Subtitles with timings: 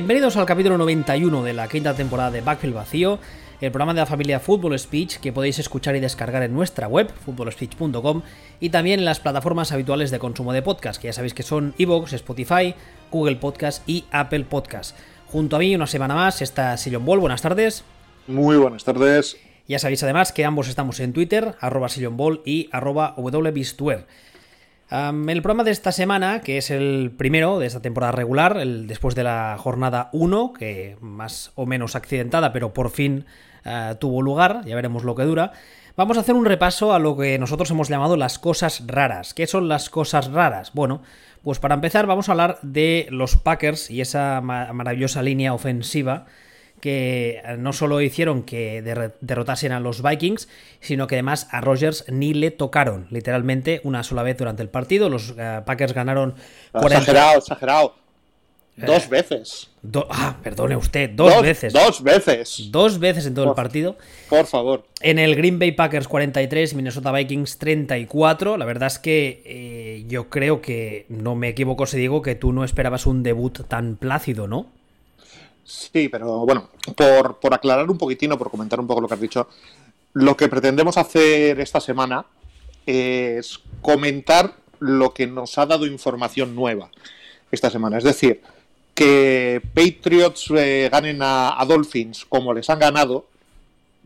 [0.00, 3.18] Bienvenidos al capítulo 91 de la quinta temporada de Backfield Vacío,
[3.60, 7.12] el programa de la familia Football Speech que podéis escuchar y descargar en nuestra web,
[7.26, 8.22] footballspeech.com,
[8.60, 11.74] y también en las plataformas habituales de consumo de podcast, que ya sabéis que son
[11.76, 12.74] Evox, Spotify,
[13.10, 14.96] Google Podcast y Apple Podcast.
[15.26, 17.20] Junto a mí, una semana más, está Sillon Ball.
[17.20, 17.84] Buenas tardes.
[18.26, 19.36] Muy buenas tardes.
[19.68, 24.06] Ya sabéis además que ambos estamos en Twitter, arroba Ball y arroba wbistuer.
[24.90, 29.14] El programa de esta semana, que es el primero de esta temporada regular, el, después
[29.14, 33.24] de la jornada 1, que más o menos accidentada, pero por fin
[33.64, 35.52] eh, tuvo lugar, ya veremos lo que dura,
[35.96, 39.32] vamos a hacer un repaso a lo que nosotros hemos llamado las cosas raras.
[39.32, 40.72] ¿Qué son las cosas raras?
[40.74, 41.02] Bueno,
[41.44, 46.26] pues para empezar vamos a hablar de los Packers y esa maravillosa línea ofensiva
[46.80, 48.82] que eh, no solo hicieron que
[49.20, 50.48] derrotasen a los Vikings,
[50.80, 55.08] sino que además a Rogers ni le tocaron, literalmente, una sola vez durante el partido.
[55.08, 56.34] Los eh, Packers ganaron.
[56.74, 57.94] Exagerado, exagerado.
[58.76, 59.70] Eh, dos veces.
[60.08, 61.72] ah, perdone usted, dos, veces.
[61.72, 62.68] Dos veces.
[62.70, 63.96] Dos veces en todo el partido.
[64.28, 64.86] Por favor.
[65.00, 68.56] En el Green Bay Packers 43, Minnesota Vikings 34.
[68.56, 72.64] La verdad es que yo creo que no me equivoco si digo que tú no
[72.64, 74.79] esperabas un debut tan plácido, ¿no?
[75.70, 79.48] Sí, pero bueno, por, aclarar un poquitino, por comentar un poco lo que has dicho,
[80.14, 82.26] lo que pretendemos hacer esta semana
[82.86, 86.90] es comentar lo que nos ha dado información nueva
[87.52, 87.98] esta semana.
[87.98, 88.42] Es decir,
[88.94, 93.26] que Patriots eh, ganen a, Dolphins como les han ganado,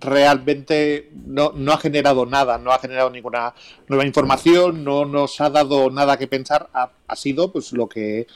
[0.00, 3.54] realmente no, no, ha generado nada, no ha generado ninguna
[3.88, 8.26] nueva información, no nos ha dado nada que pensar, ha, ha sido pues lo que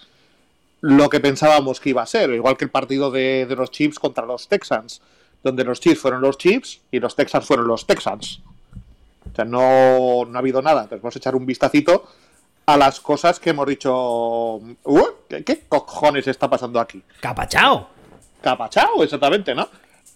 [0.80, 4.24] lo que pensábamos que iba a ser, igual que el partido de, los Chiefs contra
[4.24, 5.00] los Texans,
[5.42, 8.40] donde los Chiefs fueron los Chiefs y los Texans fueron los Texans.
[9.30, 10.82] O sea, no, no ha habido nada.
[10.82, 12.04] Entonces vamos a echar un vistacito
[12.66, 13.94] a las cosas que hemos dicho.
[14.56, 17.02] Uh, ¿qué, cojones está pasando aquí?
[17.20, 17.88] Capachao.
[18.40, 19.68] Capachao, exactamente, ¿no?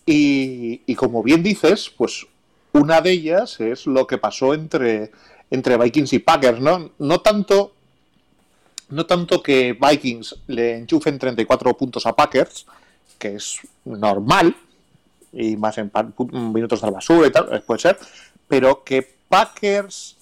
[0.06, 2.26] Y, y, como bien dices, pues
[2.72, 5.12] una de ellas es lo que pasó entre,
[5.50, 6.90] entre Vikings y Packers, ¿no?
[6.98, 7.72] No tanto
[8.92, 12.66] no tanto que Vikings le enchufen 34 puntos a Packers,
[13.18, 14.54] que es normal,
[15.32, 15.90] y más en
[16.52, 17.98] minutos de la basura y tal, eh, puede ser,
[18.46, 20.16] pero que Packers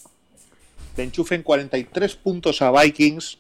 [0.97, 3.39] le enchufen 43 puntos a Vikings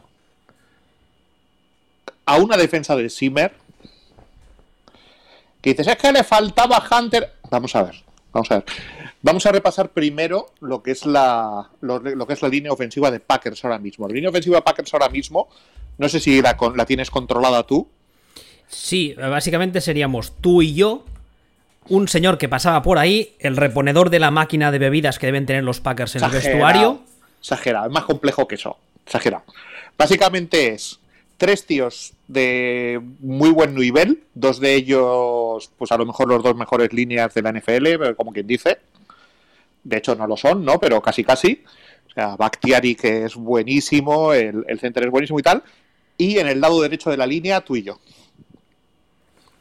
[2.27, 3.55] a una defensa del Simmer,
[5.63, 7.35] que dices, es que le faltaba Hunter.
[7.51, 8.03] Vamos a ver,
[8.33, 8.65] vamos a ver.
[9.23, 13.21] Vamos a repasar primero lo que es la, lo, que es la línea ofensiva de
[13.21, 14.09] Packers ahora mismo.
[14.09, 15.49] La línea ofensiva de Packers ahora mismo,
[15.99, 17.89] no sé si la, la tienes controlada tú.
[18.69, 21.05] Sí, básicamente seríamos tú y yo,
[21.89, 25.45] un señor que pasaba por ahí, el reponedor de la máquina de bebidas que deben
[25.45, 27.03] tener los Packers en el vestuario.
[27.41, 28.79] Exagerado, es más complejo que eso.
[29.05, 29.45] Exagerado.
[29.99, 31.01] Básicamente es
[31.41, 36.55] tres tíos de muy buen nivel, dos de ellos, pues a lo mejor los dos
[36.55, 38.79] mejores líneas de la NFL, como quien dice
[39.85, 40.79] de hecho no lo son, ¿no?
[40.79, 41.63] Pero casi casi.
[42.09, 45.63] O sea, Bactiari, que es buenísimo, el, el center es buenísimo y tal.
[46.19, 47.99] Y en el lado derecho de la línea, tú y yo.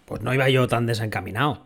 [0.06, 1.64] Pues no iba yo tan desencaminado.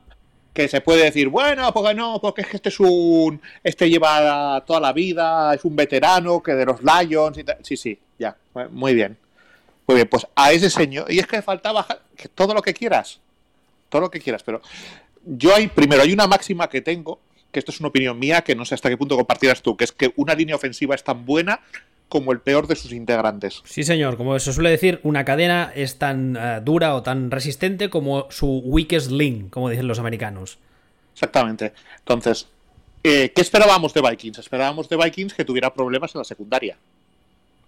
[0.54, 3.42] Que se puede decir, bueno, porque no, porque es que este es un.
[3.64, 7.58] Este lleva toda la vida, es un veterano que de los Lions y tal.
[7.64, 8.36] Sí, sí, ya,
[8.70, 9.18] muy bien.
[9.88, 11.12] Muy bien, pues a ese señor.
[11.12, 11.86] Y es que faltaba
[12.16, 13.20] que todo lo que quieras.
[13.90, 14.62] Todo lo que quieras, pero
[15.26, 17.20] yo hay, primero, hay una máxima que tengo,
[17.52, 19.84] que esto es una opinión mía, que no sé hasta qué punto compartirás tú, que
[19.84, 21.62] es que una línea ofensiva es tan buena
[22.10, 23.62] como el peor de sus integrantes.
[23.66, 27.90] Sí, señor, como se suele decir, una cadena es tan eh, dura o tan resistente
[27.90, 30.60] como su weakest link, como dicen los americanos.
[31.14, 31.74] Exactamente.
[32.00, 32.48] Entonces,
[33.04, 34.40] eh, ¿qué esperábamos de Vikings?
[34.40, 36.78] Esperábamos de Vikings que tuviera problemas en la secundaria.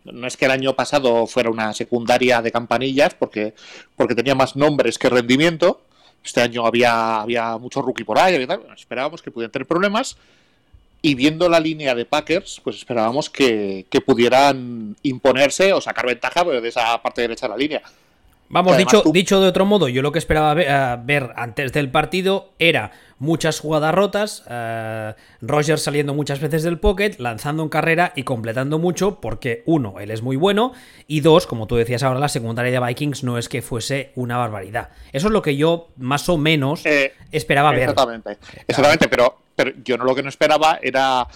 [0.05, 3.53] No es que el año pasado fuera una secundaria de campanillas, porque,
[3.95, 5.81] porque tenía más nombres que rendimiento,
[6.23, 10.17] este año había, había mucho rookie por ahí, esperábamos que pudieran tener problemas.
[11.01, 16.61] Y viendo la línea de Packers, pues esperábamos que, pudieran imponerse o sacar ventaja pues,
[16.63, 17.81] de esa parte derecha de la línea.
[18.47, 22.53] Vamos, dicho, dicho de otro modo, yo lo que esperaba eh, ver, antes del partido
[22.59, 28.23] era muchas jugadas rotas, eh, Rogers saliendo muchas veces del pocket, lanzando en carrera y
[28.23, 30.73] completando mucho, porque uno, él es muy bueno,
[31.07, 34.37] y dos, como tú decías ahora, la secundaria de Vikings no es que fuese una
[34.37, 34.89] barbaridad.
[35.11, 37.89] Eso es lo que yo más o menos eh, esperaba ver.
[37.89, 38.37] Exactamente,
[38.67, 41.27] exactamente, pero, pero yo no lo que no esperaba era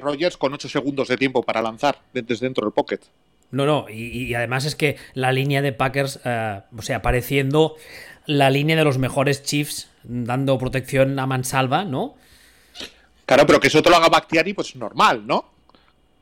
[0.00, 3.00] Rogers con 8 segundos de tiempo para lanzar desde dentro del pocket.
[3.54, 7.76] No, no, y, además es que la línea de Packers, eh, o sea, pareciendo
[8.26, 12.16] la línea de los mejores Chiefs, dando protección a mansalva, ¿no?
[13.26, 15.52] Claro, pero que eso te lo haga Bactiari, pues normal, ¿no?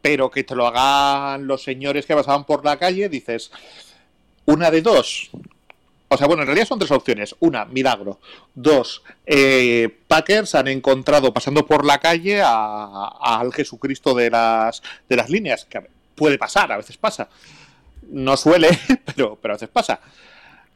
[0.02, 3.50] Pero que te lo hagan los señores que pasaban por la calle, dices,
[4.44, 5.30] una de dos.
[6.08, 7.34] o sea, bueno, en realidad son tres opciones.
[7.40, 8.20] Una, milagro.
[8.54, 15.30] Dos, eh, Packers han encontrado pasando por la calle al Jesucristo de las, de las
[15.30, 15.78] líneas, que
[16.22, 17.28] puede pasar, a veces pasa.
[18.02, 18.68] No suele,
[19.04, 19.98] pero, pero a veces pasa.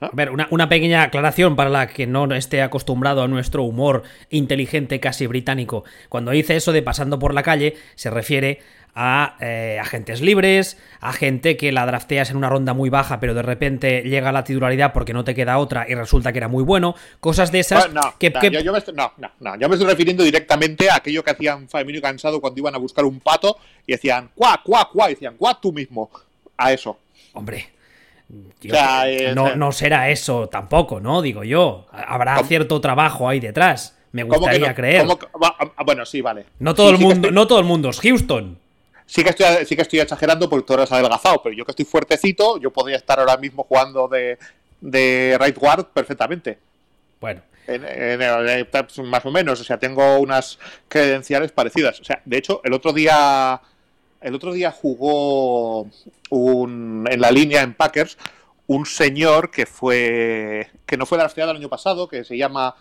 [0.01, 4.03] A ver, una, una, pequeña aclaración para la que no esté acostumbrado a nuestro humor
[4.29, 5.85] inteligente casi británico.
[6.11, 8.61] Cuando dice eso de pasando por la calle, se refiere
[8.99, 13.35] a eh, agentes libres, a gente que la drafteas en una ronda muy baja, pero
[13.35, 16.49] de repente llega a la titularidad porque no te queda otra y resulta que era
[16.49, 16.95] muy bueno.
[17.21, 18.33] Cosas de esas no, que,
[18.63, 21.99] Yo, me estoy, no, no, yo me estoy refiriendo directamente a aquello que hacían Famino
[21.99, 25.37] y Cansado cuando iban a buscar un pato y decían, cuá, cuá, cuá, y decían,
[25.37, 26.11] cuá tú mismo.
[26.57, 26.99] A eso.
[27.35, 27.69] Hombre,
[28.62, 31.23] eh, no, será eso tampoco, ¿no?
[31.23, 31.87] Digo yo.
[31.93, 33.96] Habrá cierto trabajo ahí detrás.
[34.12, 35.06] Me gustaría creer.
[35.43, 36.46] Ah, bueno, sí, vale.
[36.58, 38.58] No todo, el mundo, no todo el mundo es Houston.
[39.05, 41.84] Sí que, estoy, sí que estoy exagerando porque tú eres adelgazado, pero yo que estoy
[41.84, 44.37] fuertecito, yo podría estar ahora mismo jugando de,
[44.81, 46.58] de right guard perfectamente.
[47.20, 47.43] Bueno.
[49.05, 50.58] más o menos, o sea, tengo unas
[50.88, 52.00] credenciales parecidas.
[52.00, 53.61] O sea, de hecho, el otro día
[54.26, 55.88] el otro día jugó
[56.31, 58.19] un, en la línea en Packers
[58.67, 62.75] un señor que fue que no fue drafteado el año pasado, que se llama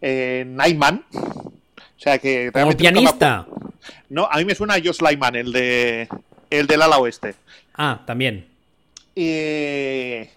[0.00, 1.04] eh, Nyman.
[1.12, 3.44] O sea que realmente pianista.
[4.08, 6.08] No, a mí me suena a Josh Lyman, el de
[6.48, 7.34] el del ala oeste.
[7.74, 8.46] Ah, también.
[9.16, 10.28] que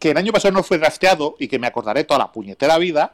[0.00, 3.12] el año pasado no fue drafteado y que me acordaré toda la puñetera vida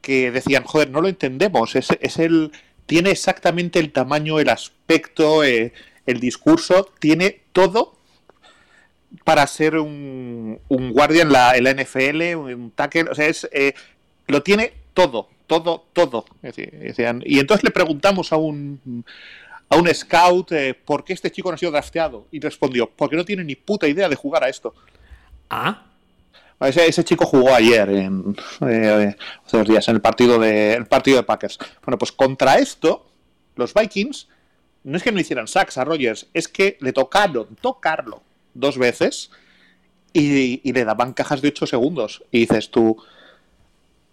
[0.00, 2.50] que decían, joder, no lo entendemos, es, es el
[2.86, 5.72] tiene exactamente el tamaño, el aspecto, eh,
[6.06, 7.96] el discurso, tiene todo
[9.24, 13.74] para ser un, un guardia en la, NFL, un tackle, o sea, es, eh,
[14.26, 16.24] lo tiene todo, todo, todo.
[17.24, 19.04] y entonces le preguntamos a un,
[19.68, 23.16] a un scout eh, por qué este chico no ha sido drafteado y respondió, porque
[23.16, 24.74] no tiene ni puta idea de jugar a esto.
[25.50, 25.86] Ah.
[26.60, 28.36] Ese, chico jugó ayer, en,
[28.68, 31.58] eh, hace dos días, en el partido, de, el partido de Packers.
[31.84, 33.10] Bueno, pues contra esto,
[33.56, 34.28] los Vikings
[34.84, 38.22] no es que no hicieran sacks a Rogers, es que le tocaron tocarlo
[38.54, 39.30] dos veces
[40.12, 42.24] y, le daban cajas de 8 segundos.
[42.30, 42.96] Y dices tú,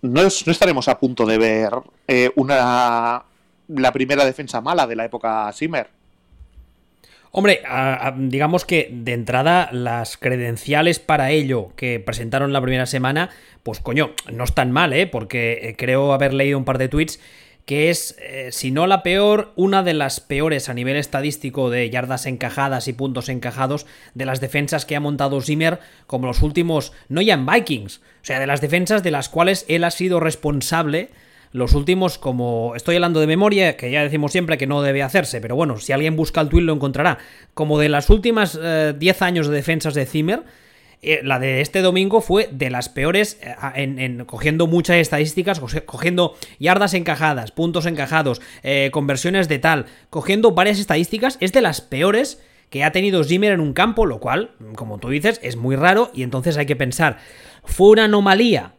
[0.01, 1.73] no, estaremos a punto de ver
[2.07, 3.23] eh, una
[3.67, 5.89] la primera defensa mala de la época Simmer.
[7.31, 7.61] Hombre,
[8.17, 13.29] digamos que de entrada las credenciales para ello que presentaron la primera semana,
[13.61, 15.05] pues coño, no están mal, ¿eh?
[15.05, 17.19] Porque eh, creo haber leído un par de tweets
[17.69, 21.87] que es, eh, si no la peor, una de las peores a nivel estadístico de
[21.91, 23.85] yardas encajadas y puntos encajados
[24.15, 28.25] de las defensas que ha montado Zimmer como los últimos, no ya en Vikings, o
[28.25, 31.11] sea, de las defensas de las cuales él ha sido responsable
[31.51, 35.39] los últimos, como estoy hablando de memoria, que ya decimos siempre que no debe hacerse,
[35.39, 37.19] pero bueno, si alguien busca el tweet lo encontrará.
[37.53, 40.41] Como de las últimas 10 eh, años de defensas de Zimmer,
[41.01, 46.35] eh, la de este domingo fue de las peores eh, en, cogiendo muchas estadísticas, cogiendo
[46.59, 48.41] yardas encajadas, puntos encajados,
[48.91, 53.61] conversiones de tal, cogiendo varias estadísticas, es de las peores que ha tenido Zimmer en
[53.61, 57.17] un campo, lo cual, como tú dices, es muy raro y entonces hay que pensar,
[57.63, 58.73] ¿fue una anomalía?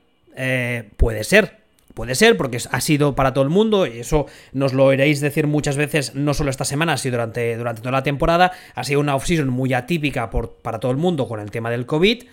[0.96, 1.59] puede ser,
[2.00, 5.46] Puede ser, porque ha sido para todo el mundo, y eso nos lo oiréis decir
[5.46, 8.52] muchas veces, no solo esta semana, sino durante, durante toda la temporada.
[8.74, 11.84] Ha sido una off-season muy atípica por, para todo el mundo con el tema del
[11.84, 12.24] COVID.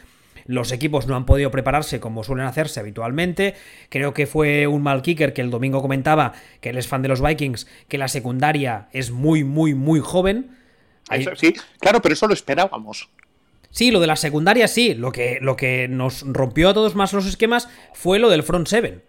[0.46, 3.56] Los equipos no han podido prepararse como suelen hacerse habitualmente.
[3.90, 6.32] Creo que fue un mal kicker que el domingo comentaba,
[6.62, 10.52] que él es fan de los Vikings, que la secundaria es muy, muy, muy joven.
[11.36, 13.10] Sí, claro, pero eso lo esperábamos.
[13.70, 14.94] Sí, lo de la secundaria sí.
[14.94, 18.68] Lo que, lo que nos rompió a todos más los esquemas fue lo del front
[18.68, 19.04] seven.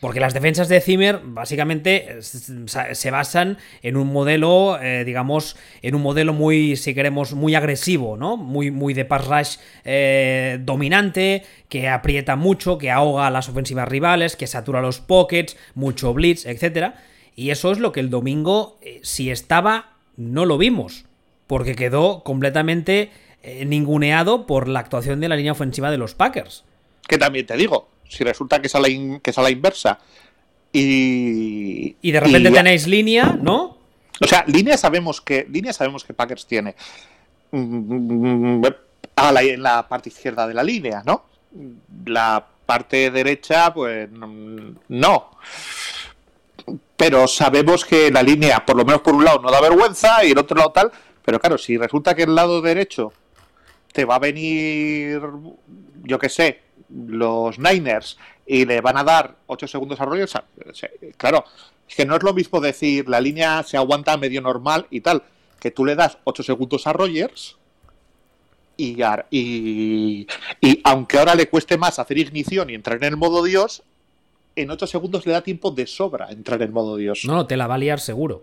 [0.00, 6.00] Porque las defensas de Zimmer básicamente se basan en un modelo, eh, digamos, en un
[6.00, 8.38] modelo muy, si queremos, muy agresivo, ¿no?
[8.38, 13.88] Muy, muy de pass rush eh, dominante, que aprieta mucho, que ahoga a las ofensivas
[13.88, 16.94] rivales, que satura los pockets, mucho blitz, etc.
[17.36, 21.04] Y eso es lo que el domingo, eh, si estaba, no lo vimos,
[21.46, 23.10] porque quedó completamente
[23.64, 26.64] ninguneado por la actuación de la línea ofensiva de los Packers.
[27.08, 29.98] Que también te digo, si resulta que es a la, que es la inversa
[30.72, 31.96] y...
[32.02, 33.78] Y de repente tenéis línea, ¿no?
[34.20, 36.74] O sea, línea sabemos que, línea sabemos que Packers tiene
[37.52, 38.62] mm,
[39.16, 41.24] a la, en la parte izquierda de la línea, ¿no?
[42.04, 45.30] La parte derecha, pues no.
[46.96, 50.32] Pero sabemos que la línea, por lo menos por un lado, no da vergüenza y
[50.32, 50.92] el otro lado tal.
[51.24, 53.12] Pero claro, si resulta que el lado derecho
[53.92, 55.20] te va a venir,
[56.04, 56.60] yo qué sé,
[56.92, 60.34] los Niners y le van a dar 8 segundos a Rogers,
[61.16, 61.44] claro,
[61.88, 65.22] es que no es lo mismo decir la línea se aguanta medio normal y tal,
[65.60, 67.56] que tú le das 8 segundos a Rogers
[68.76, 68.96] y,
[69.30, 70.26] y,
[70.60, 73.82] Y aunque ahora le cueste más hacer ignición y entrar en el modo Dios,
[74.56, 77.24] en 8 segundos le da tiempo de sobra entrar en modo Dios.
[77.26, 78.42] No, te la va a liar seguro.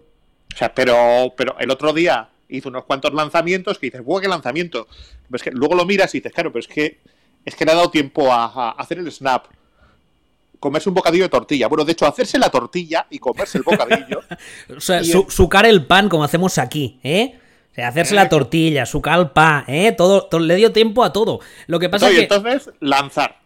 [0.54, 4.28] O sea, pero, pero el otro día hizo unos cuantos lanzamientos que dices, ¡buah, qué
[4.28, 4.88] lanzamiento!
[5.26, 7.00] Pero es que luego lo miras y dices, claro, pero es que,
[7.48, 9.46] es que le ha dado tiempo a, a hacer el snap,
[10.60, 11.68] comerse un bocadillo de tortilla.
[11.68, 14.22] Bueno, de hecho, hacerse la tortilla y comerse el bocadillo.
[14.76, 17.40] o sea, su, sucar el pan como hacemos aquí, ¿eh?
[17.72, 19.94] O sea, hacerse la tortilla, sucar el pan, ¿eh?
[19.94, 21.40] Todo, todo, le dio tiempo a todo.
[21.68, 22.22] Lo que pasa es que...
[22.24, 23.38] entonces, lanzar.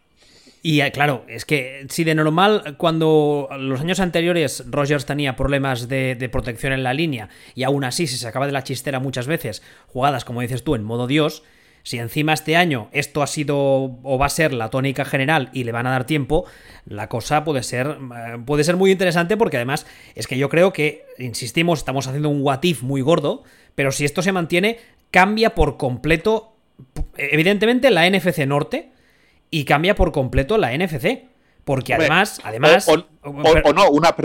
[0.63, 6.15] Y claro, es que si de normal, cuando los años anteriores Rogers tenía problemas de,
[6.15, 9.61] de, protección en la línea y aún así se sacaba de la chistera muchas veces
[9.87, 11.43] jugadas, como dices tú, en modo Dios,
[11.83, 13.57] si encima este año esto ha sido
[14.03, 16.45] o va a ser la tónica general y le van a dar tiempo,
[16.85, 17.97] la cosa puede ser,
[18.45, 19.85] puede ser muy interesante porque además
[20.15, 23.43] es que yo creo que, insistimos, estamos haciendo un what if muy gordo,
[23.75, 24.79] pero si esto se mantiene,
[25.11, 26.55] cambia por completo,
[27.17, 28.91] evidentemente, la NFC Norte
[29.49, 31.25] y cambia por completo la NFC.
[31.63, 32.87] Porque Hombre, además, además.
[32.87, 34.15] O, o, o, o no, una,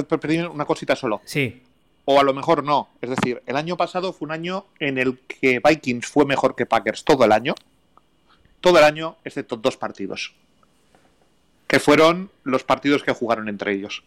[0.50, 1.20] una cosita solo.
[1.26, 1.62] Sí.
[2.06, 2.88] O a lo mejor no.
[3.02, 6.64] Es decir, el año pasado fue un año en el que Vikings fue mejor que
[6.64, 7.54] Packers todo el año.
[8.60, 10.32] Todo el año, excepto dos partidos.
[11.66, 14.04] Que fueron los partidos que jugaron entre ellos.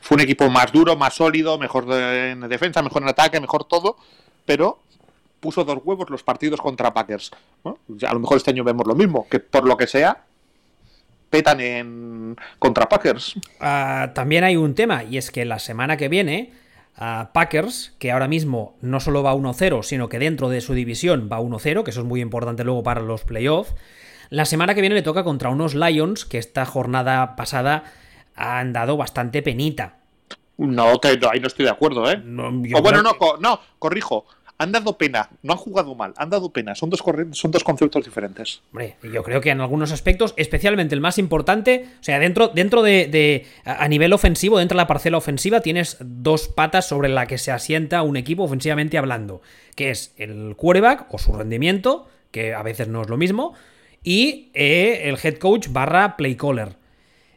[0.00, 3.96] Fue un equipo más duro, más sólido, mejor en defensa, mejor en ataque, mejor todo.
[4.46, 4.80] Pero
[5.38, 7.30] puso dos huevos los partidos contra Packers.
[7.64, 10.24] A lo mejor este año vemos lo mismo, que por lo que sea,
[11.32, 13.36] petan en contra Packers.
[13.58, 16.52] Uh, también hay un tema, y es que la semana que viene,
[16.98, 21.30] uh, Packers, que ahora mismo no solo va 1-0, sino que dentro de su división
[21.32, 23.74] va 1-0, que eso es muy importante luego para los playoffs,
[24.28, 27.84] la semana que viene le toca contra unos Lions que esta jornada pasada
[28.36, 29.96] han dado bastante penita.
[30.58, 32.20] No, que no, ahí no estoy de acuerdo, ¿eh?
[32.22, 34.26] No, o bueno, no, no, corrijo
[34.62, 37.02] han dado pena, no han jugado mal, han dado pena, son dos,
[37.32, 38.62] son dos conceptos diferentes.
[38.70, 42.82] Hombre, yo creo que en algunos aspectos, especialmente el más importante, o sea, dentro, dentro
[42.82, 47.38] de, a nivel ofensivo, dentro de la parcela ofensiva, tienes dos patas sobre la que
[47.38, 49.42] se asienta un equipo ofensivamente hablando,
[49.74, 53.54] que es el quarterback o su rendimiento, que a veces no es lo mismo,
[54.04, 56.76] y eh, el head coach barra play caller.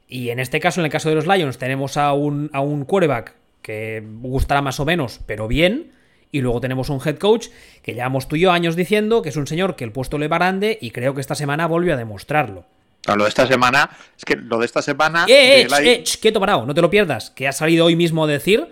[0.08, 2.86] Y en este caso, en el caso de los Lions, tenemos a un, a un
[2.86, 5.92] quarterback que gustará más o menos, pero bien,
[6.36, 7.48] y luego tenemos un head coach
[7.82, 10.28] que llevamos tú y yo años diciendo que es un señor que el puesto le
[10.28, 12.66] barande y creo que esta semana volvió a demostrarlo.
[13.08, 15.26] No, lo de esta semana, es que lo de esta semana.
[15.30, 16.66] ¡Eh, eh, eh quieto parado!
[16.66, 17.30] No te lo pierdas.
[17.30, 18.68] Que ha salido hoy mismo a decir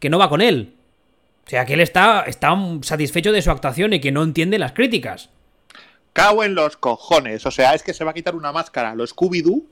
[0.00, 0.74] que no va con él.
[1.46, 2.52] O sea, que él está, está
[2.82, 5.30] satisfecho de su actuación y que no entiende las críticas.
[6.14, 7.46] Cao en los cojones.
[7.46, 9.62] O sea, es que se va a quitar una máscara a los Scooby-Doo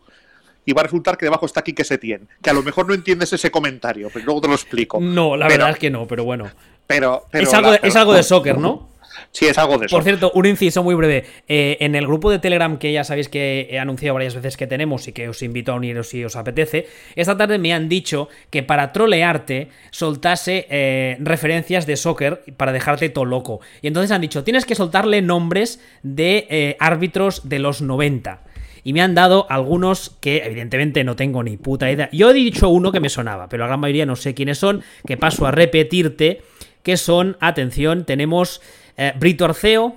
[0.64, 2.26] y va a resultar que debajo está aquí que se tiene.
[2.40, 5.00] Que a lo mejor no entiendes ese comentario, pero luego te lo explico.
[5.00, 6.50] No, la pero, verdad es que no, pero bueno.
[6.92, 8.92] Pero, pero es, algo de, la, es algo de soccer, ¿no?
[9.30, 11.24] Sí, es algo de Por cierto, un inciso muy breve.
[11.48, 14.66] Eh, en el grupo de Telegram que ya sabéis que he anunciado varias veces que
[14.66, 18.28] tenemos y que os invito a uniros si os apetece, esta tarde me han dicho
[18.50, 23.60] que para trolearte soltase eh, referencias de soccer para dejarte todo loco.
[23.80, 28.42] Y entonces han dicho, tienes que soltarle nombres de eh, árbitros de los 90
[28.84, 32.08] y me han dado algunos que evidentemente no tengo ni puta idea.
[32.12, 34.82] Yo he dicho uno que me sonaba, pero la gran mayoría no sé quiénes son,
[35.06, 36.42] que paso a repetirte,
[36.82, 38.60] que son, atención, tenemos
[38.96, 39.96] eh, Brito Arceo,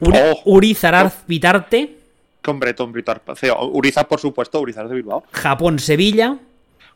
[0.00, 0.40] Uri, Oh.
[0.46, 1.96] Urizaraz Vitarte,
[2.46, 3.66] Hombre, Tom Brito Arceo.
[3.68, 5.24] Urizar, por supuesto, Urizar de Bilbao.
[5.32, 6.38] Japón Sevilla,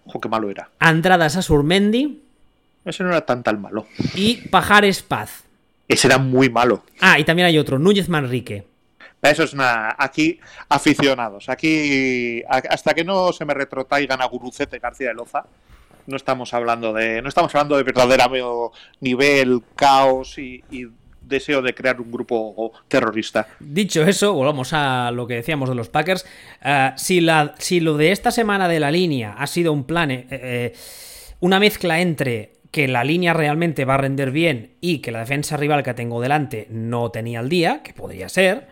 [0.07, 0.71] Ojo, qué malo era.
[0.79, 2.23] Andrada Sasurmendi
[2.85, 3.87] Ese no era tan tan malo.
[4.15, 5.45] y Pajares Paz.
[5.87, 6.83] Ese era muy malo.
[7.01, 8.65] Ah, y también hay otro, Núñez Manrique.
[9.21, 9.95] Eso es nada.
[9.99, 11.49] Aquí, aficionados.
[11.49, 15.45] Aquí, hasta que no se me retrotaigan a Gurucete García de Loza,
[16.07, 17.23] no estamos hablando de.
[17.23, 18.31] No estamos hablando de verdadera
[19.01, 20.63] nivel, caos y,
[21.21, 23.49] deseo de crear un grupo terrorista.
[23.59, 26.27] Dicho eso, volvamos a lo que decíamos de los Packers.
[26.63, 30.11] Uh, si, la, si lo de esta semana de la línea ha sido un plan,
[30.11, 30.75] eh, eh,
[31.41, 35.57] una mezcla entre que la línea realmente va a render bien y que la defensa
[35.57, 38.69] rival que tengo delante no tenía el día, que podría ser,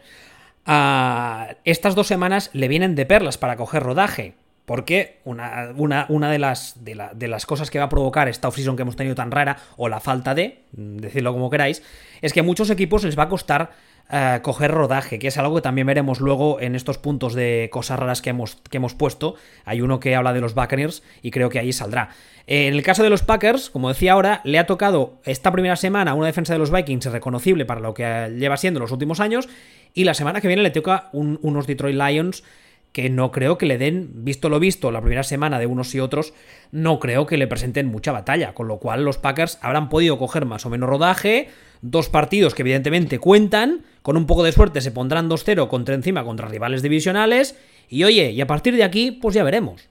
[0.67, 4.35] uh, estas dos semanas le vienen de perlas para coger rodaje.
[4.73, 8.27] Porque una, una, una de, las, de, la, de, las cosas que va a provocar
[8.31, 11.83] esta offseason que hemos tenido tan rara, o la falta de, decirlo como queráis,
[12.23, 13.73] es que a muchos equipos les va a costar
[14.11, 17.99] uh, coger rodaje, que es algo que también veremos luego en estos puntos de cosas
[17.99, 19.35] raras que hemos, que hemos puesto.
[19.67, 22.09] Hay uno que habla de los Buccaneers y creo que ahí saldrá.
[22.47, 25.77] Eh, en el caso de los Packers, como decía ahora, le ha tocado esta primera
[25.77, 29.51] semana una defensa de los Vikings reconocible para lo que lleva siendo los últimos años,
[29.93, 32.43] y la semana que viene le toca un, unos Detroit Lions
[32.93, 36.01] que no creo que le den, visto lo visto, la primera semana de unos y
[36.01, 36.35] otros,
[36.71, 40.45] no creo que le presenten mucha batalla, con lo cual los Packers habrán podido coger
[40.45, 41.49] más o menos rodaje,
[41.81, 46.25] dos partidos que evidentemente cuentan, con un poco de suerte se pondrán 2-0 contra encima
[46.25, 47.57] contra rivales divisionales,
[47.89, 49.89] y oye, y a partir de aquí, pues ya veremos.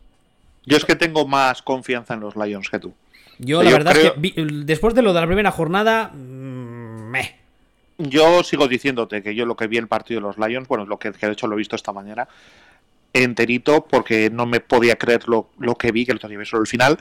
[0.65, 2.93] Yo es que tengo más confianza en los Lions que tú.
[3.39, 7.41] Yo, la verdad es que después de lo de la primera jornada, mm, me.
[7.97, 10.97] Yo sigo diciéndote que yo lo que vi el partido de los Lions, bueno, lo
[10.99, 12.27] que, de hecho lo he visto esta mañana,
[13.13, 16.97] enterito, porque no me podía creer lo, que vi, que lo tenía solo el final.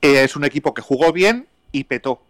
[0.00, 2.22] Eh, es un equipo que jugó bien y petó.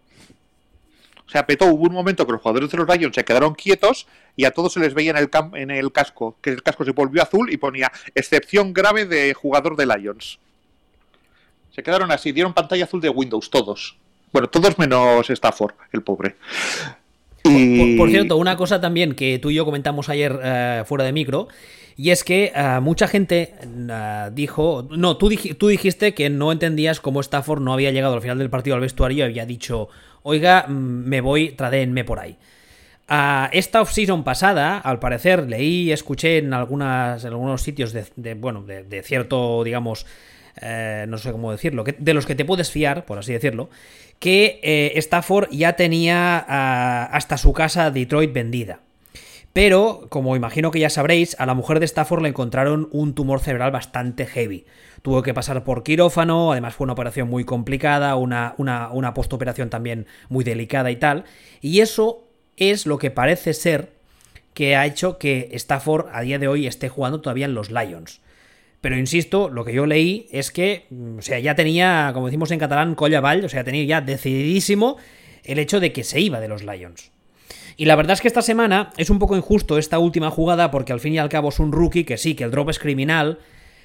[1.29, 4.07] O sea, petó, hubo un momento que los jugadores de los Lions se quedaron quietos
[4.35, 6.91] y a todos se les veía en el, en el casco, que el casco se
[6.91, 10.39] volvió azul y ponía excepción grave de jugador de Lions.
[11.75, 13.95] Se quedaron así, dieron pantalla azul de Windows, todos.
[14.31, 16.35] Bueno, todos menos Stafford, el pobre.
[17.43, 21.47] Por, cierto, una cosa también que tú y yo comentamos ayer eh, fuera de micro,
[21.99, 27.01] y es que eh, mucha gente eh, dijo, no, tú, tú dijiste que no entendías
[27.01, 29.89] cómo Stafford no había llegado al final del partido al vestuario y había dicho,
[30.23, 32.37] oiga, mm, me voy, tradéenme por ahí.
[33.09, 39.03] A esta off-season pasada, al parecer, leí escuché en, algunas, algunos sitios de, bueno, de,
[39.03, 40.05] cierto, digamos,
[40.61, 43.69] eh, no sé cómo decirlo, de los que te puedes fiar, por así decirlo,
[44.19, 48.79] que eh, Stafford ya tenía ah, hasta su casa Detroit vendida.
[49.61, 53.41] Pero, como imagino que ya sabréis, a la mujer de Stafford le encontraron un tumor
[53.41, 54.65] cerebral bastante heavy.
[55.01, 59.69] Tuvo que pasar por quirófano, además fue una operación muy complicada, una, una, una postoperación
[59.69, 61.25] también muy delicada y tal.
[61.59, 62.23] Y eso
[62.55, 63.91] es lo que parece ser
[64.53, 68.21] que ha hecho que Stafford a día de hoy esté jugando todavía en los Lions.
[68.79, 72.51] Pero insisto, lo que yo leí es que, mm, o sea, ya tenía, como decimos
[72.51, 74.95] en catalán, colla o sea, tenía ya decididísimo
[75.43, 77.11] el hecho de que se iba de los Lions.
[77.77, 80.93] Y la verdad es que esta semana es un poco injusto esta última jugada porque
[80.93, 83.39] al fin y al cabo es un rookie que sí, que el drop es criminal,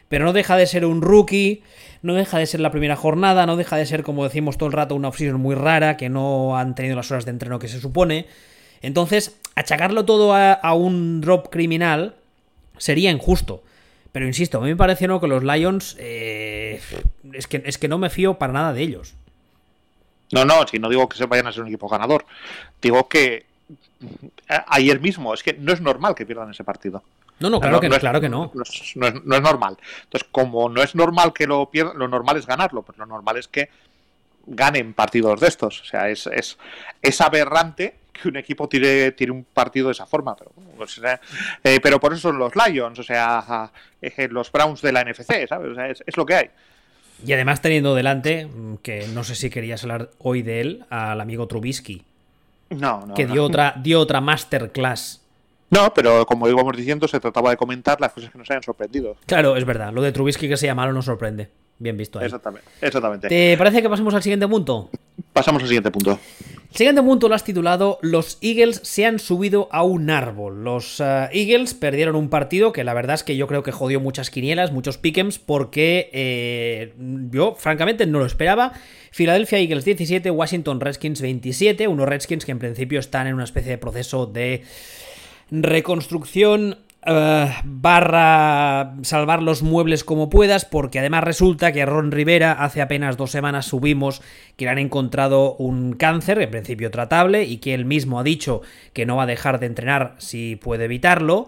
[0.09, 1.63] pero no deja de ser un rookie,
[2.03, 4.73] no deja de ser la primera jornada, no deja de ser, como decimos todo el
[4.73, 7.81] rato, una offseason muy rara, que no han tenido las horas de entreno que se
[7.81, 8.27] supone.
[8.83, 12.17] Entonces, achacarlo todo a, un drop criminal
[12.77, 13.63] sería injusto.
[14.13, 16.81] Pero insisto, a mí me parece que los Lions eh,
[17.33, 19.15] es, que, es que no me fío para nada de ellos.
[20.31, 22.25] No, no, si no digo que se vayan a ser un equipo ganador.
[22.81, 23.47] Digo que
[24.69, 27.03] ayer mismo, es que no es normal que pierdan ese partido.
[27.41, 28.53] No, no, claro, que, no, claro que no.
[28.55, 29.77] No es, normal.
[30.05, 33.37] Entonces, como no es normal que lo pierdan, lo normal es ganarlo, pues lo normal
[33.39, 33.69] es que
[34.47, 35.81] ganen partidos de estos.
[35.81, 40.37] O sea, es, es, aberrante que un equipo tire, tire un partido de esa forma.
[40.37, 41.01] Pero, pues,
[41.65, 45.49] eh, pero por eso son los Lions, o sea, eh, los Browns de la NFC,
[45.49, 46.03] ¿sabes?
[46.07, 46.51] es, lo que hay.
[47.27, 51.21] Y además teniendo delante, mm, que no sé si querías hablar hoy de él, al
[51.21, 52.05] amigo Trubisky.
[52.71, 53.15] No, no.
[53.15, 55.23] Que dio, Otra, dio otra masterclass.
[55.71, 59.17] No, pero como íbamos diciendo, se trataba de comentar las cosas que nos hayan sorprendido.
[59.27, 59.93] Claro, es verdad.
[59.93, 61.51] Lo de Trubisky que sea malo nos sorprende.
[61.79, 62.27] Bien visto ahí.
[62.27, 63.29] Exactamente, exactamente.
[63.29, 64.91] ¿Te parece que pasemos al siguiente punto?
[65.33, 66.19] Pasamos al siguiente punto.
[66.71, 70.65] El siguiente punto lo has titulado Los Eagles se han subido a un árbol.
[70.65, 74.01] Los eh, Eagles perdieron un partido que la verdad es que yo creo que jodió
[74.01, 76.95] muchas quinielas, muchos pick'ems, porque eh,
[77.31, 78.73] yo francamente no lo esperaba.
[79.13, 83.71] Philadelphia Eagles 17, Washington Redskins 27, unos Redskins que en principio están en una especie
[83.71, 84.65] de proceso de
[85.51, 92.83] reconstrucción eh, barra salvar los muebles como puedas, porque además resulta que Ron Rivera hace
[92.83, 94.23] apenas dos semanas subimos
[94.57, 98.63] que le han encontrado un cáncer, en principio tratable, y que él mismo ha dicho
[98.93, 101.47] que no va a dejar de entrenar si puede evitarlo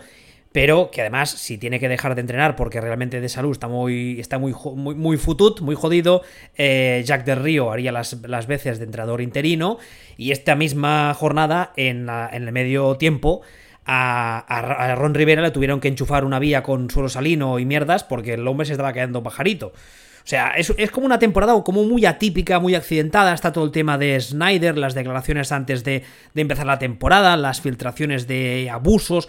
[0.57, 4.19] pero que además si tiene que dejar de entrenar porque realmente de salud está muy
[4.19, 6.23] está muy muy, muy futut, muy jodido,
[6.57, 9.77] eh, Jack del Río haría las, veces de entrenador interino
[10.17, 13.43] y esta misma jornada en, el medio tiempo
[13.87, 18.35] a, Ron Rivera le tuvieron que enchufar una vía con suelo salino y mierdas porque
[18.35, 19.69] el hombre se estaba quedando pajarito.
[19.69, 23.33] O sea, es, es, como una temporada como muy atípica, muy accidentada.
[23.33, 26.03] Está todo el tema de Snyder, las declaraciones antes de,
[26.35, 29.29] de empezar la temporada, las filtraciones de abusos.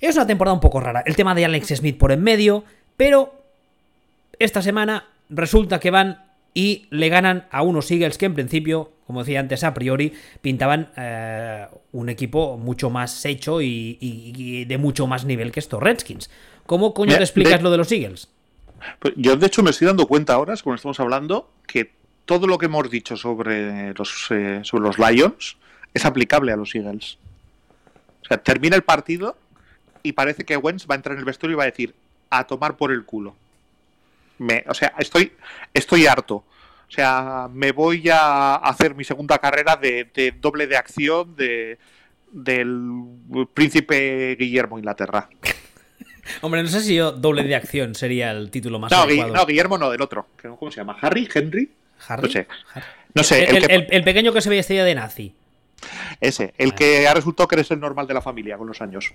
[0.00, 1.04] Es una temporada un poco rara.
[1.06, 2.64] El tema de Alex Smith por en medio,
[2.96, 3.32] pero
[4.40, 6.23] esta semana resulta que van
[6.54, 10.90] y le ganan a unos Eagles que en principio, como decía antes a priori, pintaban
[10.96, 16.30] eh, un equipo mucho más hecho y, de mucho más nivel que estos Redskins.
[16.64, 18.28] ¿Cómo coño te explicas lo de los Eagles?
[19.00, 21.90] Pues yo de hecho me estoy dando cuenta ahora, cuando estamos hablando, que
[22.24, 25.56] todo lo que hemos dicho sobre los, eh, sobre los Lions
[25.92, 27.18] es aplicable a los Eagles.
[28.22, 29.36] O sea, termina el partido
[30.02, 31.94] y parece que Wentz va a entrar en el vestuario y va a decir
[32.30, 33.34] a tomar por el culo.
[34.38, 35.32] Me, o sea, estoy,
[35.72, 36.36] estoy harto.
[36.36, 41.78] O sea, me voy a hacer mi segunda carrera de, doble de acción de,
[42.30, 42.82] del
[43.52, 45.28] príncipe Guillermo Inglaterra.
[46.40, 49.34] Hombre, no sé si yo doble de acción sería el título más no, adecuado.
[49.34, 50.26] no, Guillermo no, del otro.
[50.58, 50.96] ¿Cómo se llama?
[51.00, 51.28] ¿Harry?
[51.32, 51.70] ¿Henry?
[52.08, 52.22] ¿Harry?
[52.22, 52.46] No sé.
[52.74, 52.86] Harry.
[53.14, 53.44] No sé.
[53.44, 55.34] El, El, que- el- el pequeño que se vestía de nazi.
[56.20, 59.12] Ese, el que ha resultado que eres el normal de la familia con los años.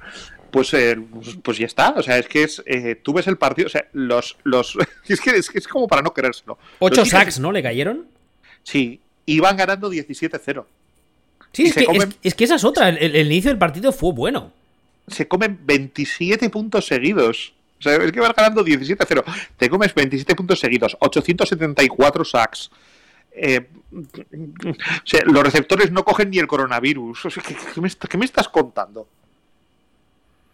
[0.51, 1.91] Pues, eh, pues, pues ya está.
[1.91, 3.67] O sea, es que es, eh, tú ves el partido.
[3.67, 4.37] O sea, los.
[4.43, 4.77] los
[5.07, 6.57] es, que es, como para no querérselo.
[6.79, 7.51] Ocho Los sacks, ¿no?
[7.51, 8.07] ¿Le cayeron?
[8.63, 10.65] Sí, iban ganando 17-0.
[11.51, 12.89] Sí, Y es que, comen- es, es que esa es otra.
[12.89, 14.51] El inicio del partido fue bueno.
[15.07, 17.53] Se comen 27 puntos seguidos.
[17.79, 19.23] O sea, es que van ganando 17-0.
[19.57, 22.69] Te comes 27 puntos seguidos, 874 sacks.
[23.41, 23.69] Eh,
[25.25, 27.25] los receptores no cogen ni el coronavirus.
[27.25, 27.55] O sea, ¿qué,
[28.17, 29.01] me, estás contando?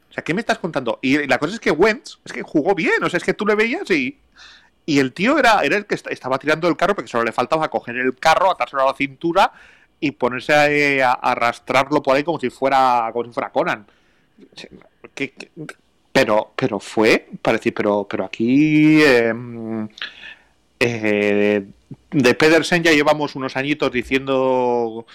[0.09, 0.99] O sea, ¿qué me estás contando?
[1.01, 3.03] Y la cosa es que Wentz, que jugó bien.
[3.03, 4.17] O sea, es que tú le veías y,
[4.85, 7.31] y el tío era, era el que est- estaba tirando el carro porque solo le
[7.31, 9.51] faltaba coger el carro, atárselo a la cintura
[9.99, 13.85] y ponerse a, eh, a- arrastrarlo por ahí como si fuera, como si fuera Conan.
[14.39, 14.69] O sea,
[15.13, 15.51] ¿qué- qué-
[16.11, 19.33] pero, pero fue, para pero, pero aquí eh,
[20.87, 21.65] eh,
[22.11, 25.05] de Pedersen ya llevamos unos añitos diciendo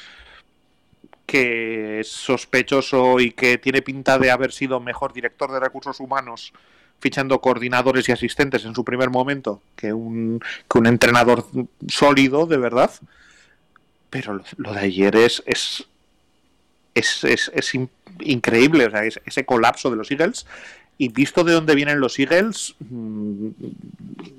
[1.27, 6.53] que es sospechoso y que tiene pinta de haber sido mejor director de recursos humanos
[6.99, 11.47] fichando coordinadores y asistentes en su primer momento que un, que un entrenador
[11.89, 12.91] sólido, de verdad.
[14.11, 15.87] Pero lo, de ayer es, es,
[16.95, 20.47] es, es- es in- increíble, o sea, es- ese colapso de los Eagles.
[21.03, 23.47] Y visto de dónde vienen los Eagles, mm,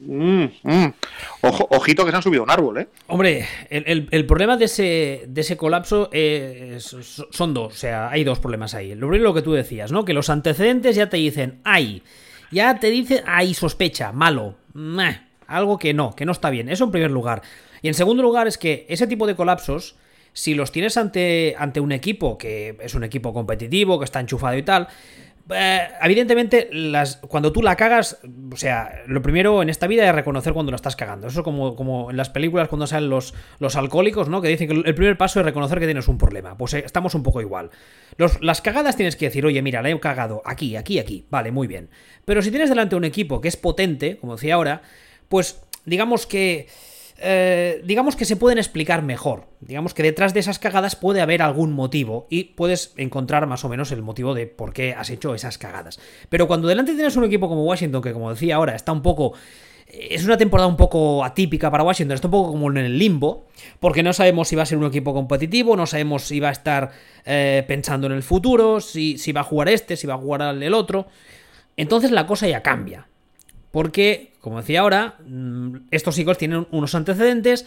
[0.06, 0.94] mm, mm,
[1.42, 2.88] ojo- ojito que se han subido un árbol, ¿eh?
[3.08, 6.96] Hombre, el, el- problema de ese, de ese colapso eh, es-
[7.32, 7.74] son dos.
[7.74, 8.94] O sea, hay dos problemas ahí.
[8.94, 10.06] Lo primero lo que tú decías, ¿no?
[10.06, 12.04] Que los antecedentes ya te dicen, ay.
[12.52, 14.56] Ya te dicen, ay, sospecha, malo.
[15.48, 16.70] algo que no, que no está bien.
[16.70, 17.42] Eso en primer lugar.
[17.82, 19.96] Y en segundo lugar es que ese tipo de colapsos,
[20.34, 24.56] si los tienes ante, ante un equipo que es un equipo competitivo, que está enchufado
[24.58, 24.88] y tal,
[25.54, 28.20] eh, evidentemente, las, cuando tú la cagas,
[28.52, 31.28] o sea, lo primero en esta vida es reconocer cuando la estás cagando.
[31.28, 34.42] Eso como, como en las películas cuando salen los, los alcohólicos, ¿no?
[34.42, 36.58] Que dicen que el primer paso es reconocer que tienes un problema.
[36.58, 37.70] Pues eh, estamos un poco igual.
[38.18, 41.26] Los- las cagadas tienes que decir, oye, mira, la he cagado aquí, aquí, aquí.
[41.30, 41.90] Vale, muy bien.
[42.26, 44.82] Pero si tienes delante un equipo que es potente, como decía ahora,
[45.30, 46.68] pues digamos que
[47.24, 49.46] eh, digamos que se pueden explicar mejor.
[49.60, 53.70] Digamos que detrás de esas cagadas puede haber algún motivo y puedes encontrar más o
[53.70, 56.00] menos el motivo de por qué has hecho esas cagadas.
[56.30, 59.34] Pero cuando delante tienes un equipo como Washington, que como decía ahora, está un poco...
[59.88, 63.48] Es una temporada un poco atípica para Washington, está un poco como en el limbo,
[63.80, 66.54] porque no sabemos si va a ser un equipo competitivo, no sabemos si va a
[66.54, 66.92] estar
[67.26, 70.42] eh, pensando en el futuro, si, si va a jugar este, si va a jugar
[70.42, 71.08] el otro.
[71.76, 73.08] Entonces la cosa ya cambia.
[73.72, 77.66] Porque, como decía ahora, mm, estos Eagles tienen unos antecedentes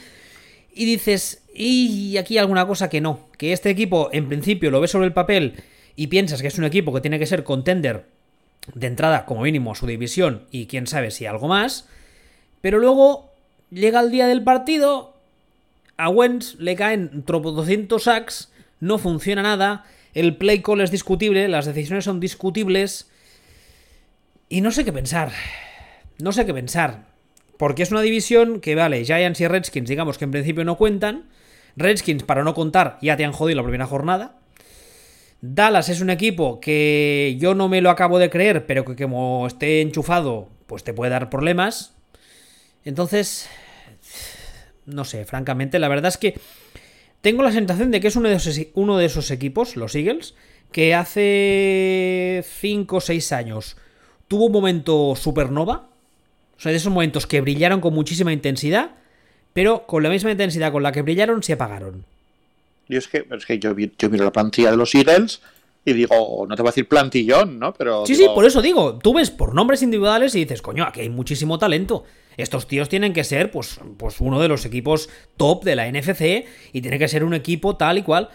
[0.74, 4.80] y dices, y aquí hay alguna cosa que no, que este equipo en principio lo
[4.80, 5.54] ves sobre el papel
[5.96, 8.06] y piensas que es un equipo que tiene que ser contender
[8.74, 11.88] de entrada como mínimo a su división y quién sabe si algo más,
[12.60, 13.30] pero luego
[13.70, 15.14] llega el día del partido,
[15.96, 21.46] a Wentz le caen tropo 200 sacks, no funciona nada, el play call es discutible,
[21.46, 23.10] las decisiones son discutibles
[24.48, 25.30] y no sé qué pensar.
[26.18, 27.06] No sé qué pensar.
[27.56, 31.28] Porque es una división que, vale, Giants y Redskins, digamos que en principio no cuentan.
[31.76, 34.38] Redskins, para no contar, ya te han jodido la primera jornada.
[35.40, 39.46] Dallas es un equipo que yo no me lo acabo de creer, pero que como
[39.46, 41.94] esté enchufado, pues te puede dar problemas.
[42.84, 43.48] Entonces,
[44.86, 46.38] no sé, francamente, la verdad es que
[47.20, 50.34] tengo la sensación de que es uno de esos, equipos, los Eagles,
[50.72, 53.76] que hace 5 o 6 años
[54.28, 55.90] tuvo un momento supernova.
[56.56, 58.92] O sea, de esos momentos que brillaron con muchísima intensidad,
[59.52, 62.04] pero con la misma intensidad con la que brillaron se apagaron.
[62.88, 65.40] Y es que, es que yo, yo miro la plantilla de los Eagles
[65.84, 67.74] y digo, no te voy a decir plantillón, ¿no?
[67.74, 70.84] Pero Sí, digo, sí, por eso digo, tú ves por nombres individuales y dices, coño,
[70.84, 72.04] aquí hay muchísimo talento.
[72.36, 76.46] Estos tíos tienen que ser, pues, pues uno de los equipos top de la NFC
[76.72, 78.30] y tiene que ser un equipo tal y cual.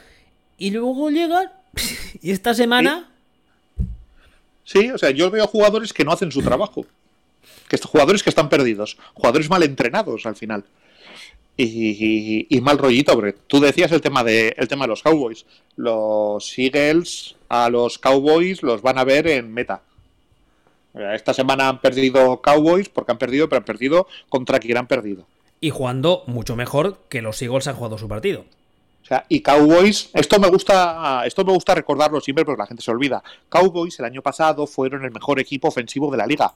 [0.58, 1.52] Y luego llegan
[2.22, 3.10] y esta semana...
[4.64, 6.86] Sí, o sea, yo veo jugadores que no hacen su trabajo.
[7.70, 8.98] Que jugadores que están perdidos.
[9.14, 10.66] Jugadores mal entrenados al final.
[11.56, 15.04] Y, y- y mal rollito, porque tú decías el tema de el tema de los
[15.04, 15.46] Cowboys.
[15.76, 19.82] Los Eagles a los Cowboys los van a ver en meta.
[21.14, 25.26] Esta semana han perdido Cowboys porque han perdido, pero han perdido contra quien han perdido.
[25.62, 28.46] Y jugando mucho mejor que los Eagles han jugado su partido.
[29.04, 32.84] O sea, y Cowboys, esto me gusta, esto me gusta recordarlo siempre porque la gente
[32.84, 33.22] se olvida.
[33.50, 36.54] Cowboys el año pasado fueron el mejor equipo ofensivo de la liga.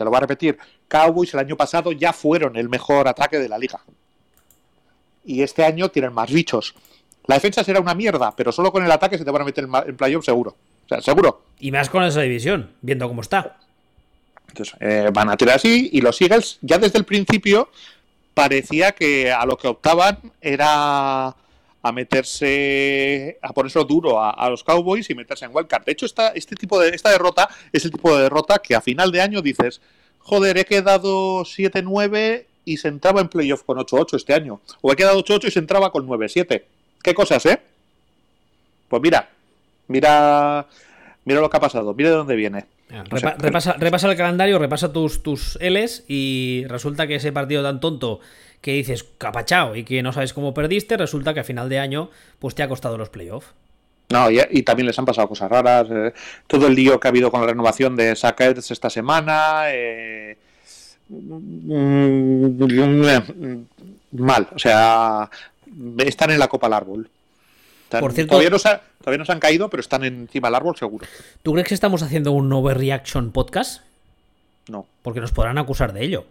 [0.00, 0.56] Se lo voy a repetir.
[0.88, 3.80] Cowboys el año pasado ya fueron el mejor ataque de la liga.
[5.26, 6.74] Y este año tienen más bichos.
[7.26, 9.64] La defensa será una mierda, pero solo con el ataque se te van a meter
[9.64, 10.56] en playoff seguro.
[10.88, 11.42] sea, seguro.
[11.58, 13.58] Y más con esa división, viendo cómo está.
[14.48, 17.68] Entonces, eh, van a tirar así y los Eagles ya desde el principio
[18.32, 21.36] parecía que a lo que optaban era
[21.82, 25.84] a meterse, a ponerse duro a, a, los Cowboys y meterse en wildcard.
[25.84, 28.80] De hecho, esta, este tipo de, esta derrota es el tipo de derrota que a
[28.80, 29.80] final de año dices,
[30.18, 34.60] joder, he quedado 7-9 y se entraba en playoff con 8-8 este año.
[34.82, 36.62] O he quedado 8-8 y se entraba con 9-7.
[37.02, 37.60] ¿Qué cosas, eh?
[38.88, 39.30] Pues mira,
[39.88, 40.66] mira,
[41.24, 42.66] mira lo que ha pasado, mira de dónde viene.
[42.90, 47.78] Repa repasa, repasa, el calendario, repasa tus, tus L's y resulta que ese partido tan
[47.78, 48.18] tonto
[48.60, 52.10] que dices capachao y que no sabes cómo perdiste, resulta que a final de año
[52.38, 53.48] pues te ha costado los playoffs.
[54.10, 55.86] No, y, y, también les han pasado cosas raras.
[55.88, 56.12] Eh,
[56.48, 59.66] todo el lío que ha habido con la renovación de Sackers esta semana.
[59.68, 60.36] Eh,
[64.10, 65.30] mal, o sea,
[65.98, 67.08] están en la copa al árbol.
[67.84, 68.68] Están, Por cierto, todavía, no se,
[68.98, 71.06] todavía no se han caído, pero están encima del árbol seguro.
[71.42, 73.82] ¿Tú crees que estamos haciendo un overreaction podcast?
[74.68, 74.86] No.
[75.02, 76.26] Porque nos podrán acusar de ello.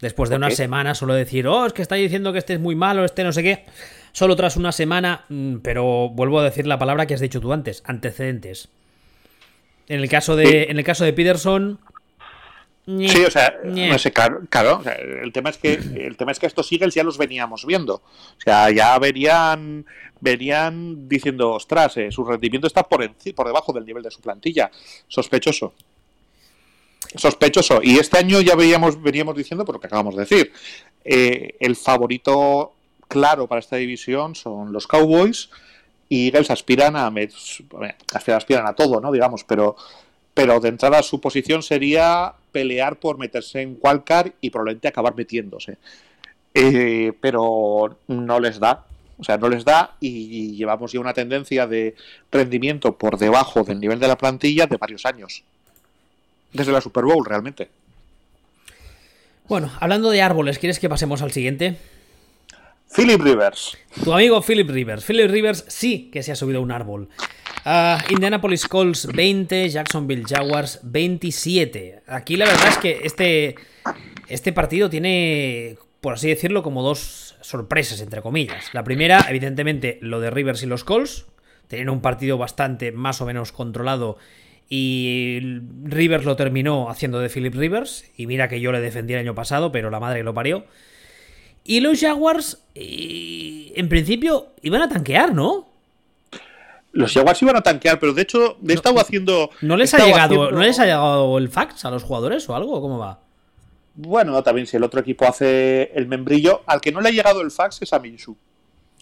[0.00, 2.74] Después de una semana solo decir, oh, es que estáis diciendo que este es muy
[2.74, 3.64] malo, este no sé qué.
[4.12, 7.52] Solo tras una semana, mm, pero vuelvo a decir la palabra que has dicho tú
[7.52, 8.68] antes, antecedentes.
[9.88, 10.56] En el caso de, Sí.
[10.70, 11.78] en el caso de Peterson.
[12.86, 13.88] Sí, o sea, ñe.
[13.88, 16.70] no sé, claro, claro, o sea, el tema es que el tema es que estos
[16.70, 17.94] Eagles ya los veníamos viendo.
[17.96, 19.86] O sea, ya verían
[20.20, 24.70] verían diciendo, ostras, eh, su rendimiento está por por debajo del nivel de su plantilla.
[25.08, 25.74] Sospechoso.
[27.16, 27.80] Sospechoso.
[27.82, 30.52] Y este año ya veíamos, veníamos diciendo, por lo que acabamos de decir,
[31.04, 32.72] eh, el favorito
[33.08, 35.50] claro para esta división son los Cowboys
[36.08, 37.12] y Eagles aspiran a
[38.12, 39.12] aspiran a todo, ¿no?
[39.12, 39.76] Digamos, pero
[40.36, 45.78] pero de entrada su posición sería pelear por meterse en wildcard y probablemente acabar metiéndose.
[46.52, 48.84] Eh, pero no les da,
[49.18, 51.94] o sea, no les da y llevamos ya una tendencia de
[52.30, 55.42] rendimiento por debajo del nivel de la plantilla de varios años.
[56.56, 57.68] Desde la Super Bowl, realmente.
[59.48, 61.76] Bueno, hablando de árboles, ¿quieres que pasemos al siguiente?
[62.94, 63.76] Philip Rivers.
[64.02, 65.04] Tu amigo Philip Rivers.
[65.04, 67.08] Philip Rivers sí que se ha subido a un árbol.
[67.64, 72.02] Ah, Indianapolis Colts 20, Jacksonville Jaguars 27.
[72.06, 73.56] Aquí la verdad es que este,
[74.28, 78.72] este partido tiene, por así decirlo, como dos sorpresas, entre comillas.
[78.72, 81.26] La primera, evidentemente, lo de Rivers y los Colts.
[81.68, 84.16] Tenían un partido bastante más o menos controlado
[84.68, 85.38] y
[85.84, 88.04] Rivers lo terminó haciendo de Philip Rivers.
[88.16, 90.64] Y mira que yo le defendí el año pasado, pero la madre lo parió.
[91.64, 95.68] Y los Jaguars, eh, en principio, iban a tanquear, ¿no?
[96.92, 99.50] Los Jaguars iban a tanquear, pero de hecho he estado haciendo.
[99.60, 102.56] ¿No les, ha llegado, haciendo- ¿No les ha llegado el fax a los jugadores o
[102.56, 102.80] algo?
[102.80, 103.20] ¿Cómo va?
[103.94, 107.40] Bueno, también si el otro equipo hace el membrillo, al que no le ha llegado
[107.42, 108.36] el fax es a Minshew.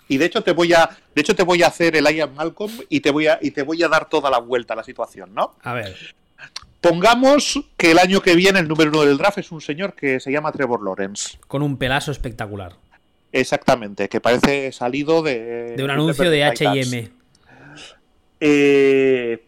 [0.09, 2.73] Y de hecho te voy a, de hecho te voy a hacer el Ian Malcolm
[2.88, 5.35] y te voy a, y te voy a dar toda la vuelta a la situación,
[5.35, 5.57] ¿no?
[5.62, 6.14] A ver.
[6.81, 10.21] Pongamos que el año que viene el número uno del draft es un señor que
[10.21, 11.38] se llama Trevor Lawrence.
[11.49, 12.75] Con un pelazo espectacular.
[13.33, 15.75] Exactamente, que parece salido de.
[15.77, 16.45] De un anuncio de.
[16.45, 17.11] HM.
[18.40, 19.43] Eh,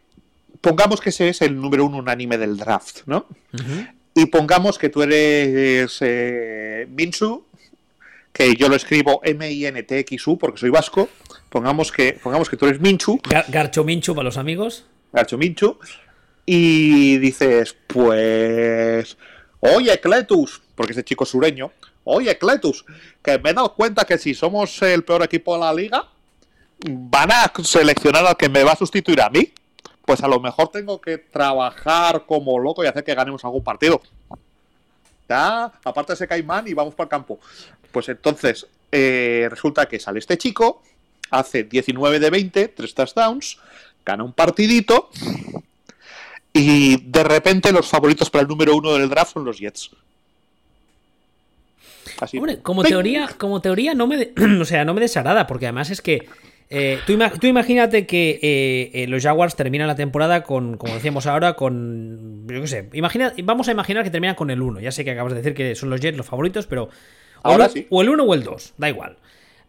[0.60, 3.26] pongamos que ese es el número uno unánime del draft, ¿no?
[4.14, 7.45] Y pongamos que tú eres eh, Minshew,
[8.36, 11.08] que yo lo escribo M-I-N-T-X-U porque soy vasco.
[11.48, 14.84] Pongamos que, pongamos que tú eres Minchu, Gar- Garcho Minchu para los amigos.
[15.12, 15.78] Garcho Minchu,
[16.44, 19.16] y dices, pues,
[19.60, 21.72] oye, Cletus, porque es de chico sureño,
[22.04, 22.84] oye, Cletus,
[23.22, 26.04] que me he dado cuenta que si somos el peor equipo de la liga,
[26.86, 29.50] van a seleccionar al que me va a sustituir a mí.
[30.04, 34.00] Pues a lo mejor tengo que trabajar como loco y hacer que ganemos algún partido.
[35.28, 37.38] Ya, aparte ese caimán y vamos para el campo.
[37.90, 40.82] Pues entonces, eh, resulta que sale este chico,
[41.30, 43.58] hace 19 de 20, 3 touchdowns,
[44.04, 45.10] gana un partidito
[46.52, 49.90] y de repente los favoritos para el número uno del draft son los Jets.
[52.20, 52.38] Así.
[52.38, 52.90] Hombre, como ¡Ping!
[52.90, 56.28] teoría, como teoría no me, de- o sea, no me desagrada, porque además es que
[56.68, 60.94] eh, tú, ima- tú imagínate que eh, eh, los Jaguars terminan la temporada con, como
[60.94, 64.80] decíamos ahora, con, yo qué sé, imagina, vamos a imaginar que terminan con el 1.
[64.80, 66.90] Ya sé que acabas de decir que son los Jets los favoritos, pero o,
[67.42, 67.86] Ahora el, sí.
[67.90, 69.16] o el 1 o el 2, da igual.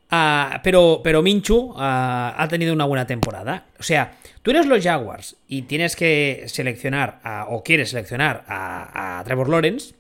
[0.10, 3.66] Ah, pero, pero Minchu ah, ha tenido una buena temporada.
[3.80, 9.20] O sea, tú eres los Jaguars y tienes que seleccionar a- o quieres seleccionar a,
[9.20, 9.94] a Trevor Lawrence.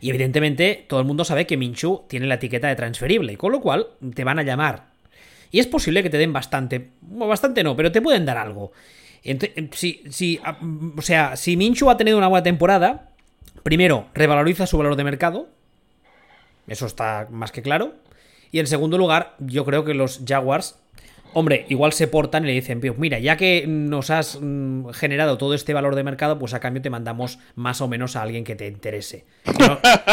[0.00, 3.60] Y evidentemente todo el mundo sabe que Minchu tiene la etiqueta de transferible, con lo
[3.60, 4.91] cual te van a llamar.
[5.52, 8.72] Y es posible que te den bastante, bueno, bastante no, pero te pueden dar algo.
[9.24, 13.10] Ent- si, si, mm, o sea, si Minchu ha tenido una buena temporada,
[13.62, 15.48] primero, revaloriza su valor de mercado.
[16.66, 17.94] Eso está más que claro.
[18.50, 20.78] Y en segundo lugar, yo creo que los Jaguars
[21.34, 25.54] Hombre, igual se portan y le dicen, mira, ya que nos has mm, generado todo
[25.54, 28.54] este valor de mercado, pues a cambio te mandamos más o menos a alguien que
[28.54, 29.24] te interese.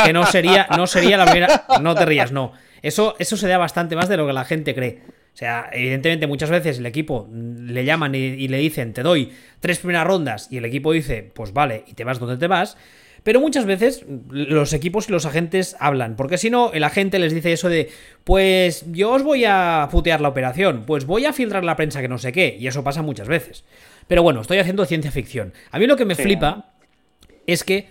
[0.06, 1.66] Que no, sería, no sería la primera.
[1.82, 2.54] No te rías, no.
[2.82, 5.02] Eso, eso se da bastante más de lo que la gente cree.
[5.34, 9.80] O sea, evidentemente muchas veces el equipo le llaman y le dicen, te doy tres
[9.80, 12.78] primeras rondas, y el equipo dice, pues vale, y te vas donde te vas.
[13.24, 17.34] Pero muchas veces los equipos y los agentes hablan, porque si no, el agente les
[17.34, 17.90] dice eso de,
[18.24, 22.08] pues yo os voy a putear la operación, pues voy a filtrar la prensa que
[22.08, 23.66] no sé qué, y eso pasa muchas veces.
[24.08, 25.54] Pero bueno, estoy haciendo ciencia ficción.
[25.72, 26.74] A mí lo que me flipa
[27.46, 27.90] es que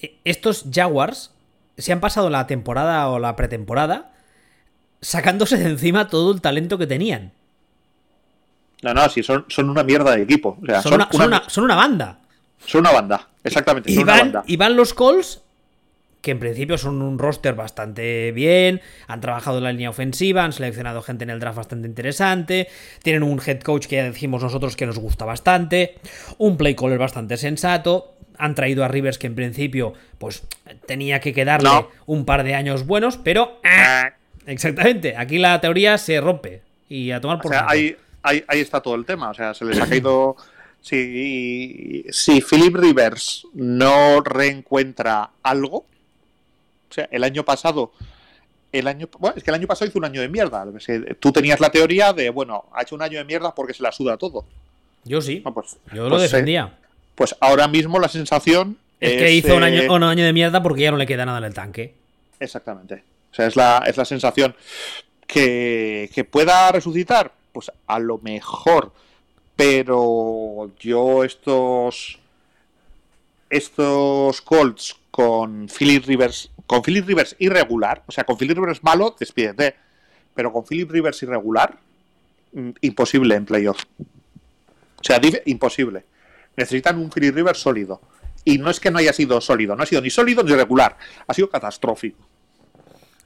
[0.00, 1.34] eh, estos Jaguars
[1.78, 4.12] se han pasado la temporada o la pretemporada
[5.00, 7.32] sacándose de encima todo el talento que tenían.
[8.82, 10.58] No, no, sí, son, son una mierda de equipo.
[10.82, 12.18] son, una, son una banda.
[12.64, 13.90] Son una banda, exactamente.
[13.90, 15.42] y, van, y van los Colts,
[16.20, 20.52] que en principio son un roster bastante bien, han trabajado en la línea ofensiva, han
[20.52, 22.68] seleccionado gente en el draft bastante interesante,
[23.02, 25.98] tienen un head coach que ya decimos nosotros que nos gusta bastante,
[26.38, 30.42] un play caller bastante sensato, han traído a Rivers que en principio pues
[30.86, 34.10] tenía que quedarle un par de años buenos, pero ah,
[34.46, 38.80] exactamente, aquí la teoría se rompe y a tomar por o ahí, ahí, ahí, está
[38.80, 40.36] todo el tema, o sea, se les ha caído
[40.80, 47.92] si, si Philip Rivers no reencuentra algo, o sea, el año pasado,
[48.72, 50.64] el año, bueno, es que el año pasado hizo un año de mierda.
[51.18, 53.92] Tú tenías la teoría de, bueno, ha hecho un año de mierda porque se la
[53.92, 54.44] suda todo.
[55.04, 55.42] Yo sí.
[55.54, 56.76] Pues, yo lo pues, defendía.
[57.14, 60.82] pues ahora mismo la sensación es, que hizo un, año, un año de mierda porque
[60.82, 61.94] ya no le queda nada en el tanque.
[62.38, 63.02] Exactamente.
[63.30, 64.54] O sea, es la, es la sensación
[65.26, 67.32] que, que pueda resucitar.
[67.52, 68.92] Pues a lo mejor
[69.60, 72.18] pero yo estos
[73.50, 79.14] estos Colts con Philip Rivers con Philip Rivers irregular, o sea, con Philip Rivers malo,
[79.20, 79.74] despídete,
[80.34, 81.76] pero con Philip Rivers irregular,
[82.52, 83.84] mm, imposible en playoff.
[83.98, 86.04] O sea, imposible.
[86.56, 88.00] Necesitan un Philip Rivers sólido.
[88.44, 90.96] Y no es que no haya sido sólido, no ha sido ni sólido ni regular,
[91.26, 92.29] ha sido catastrófico.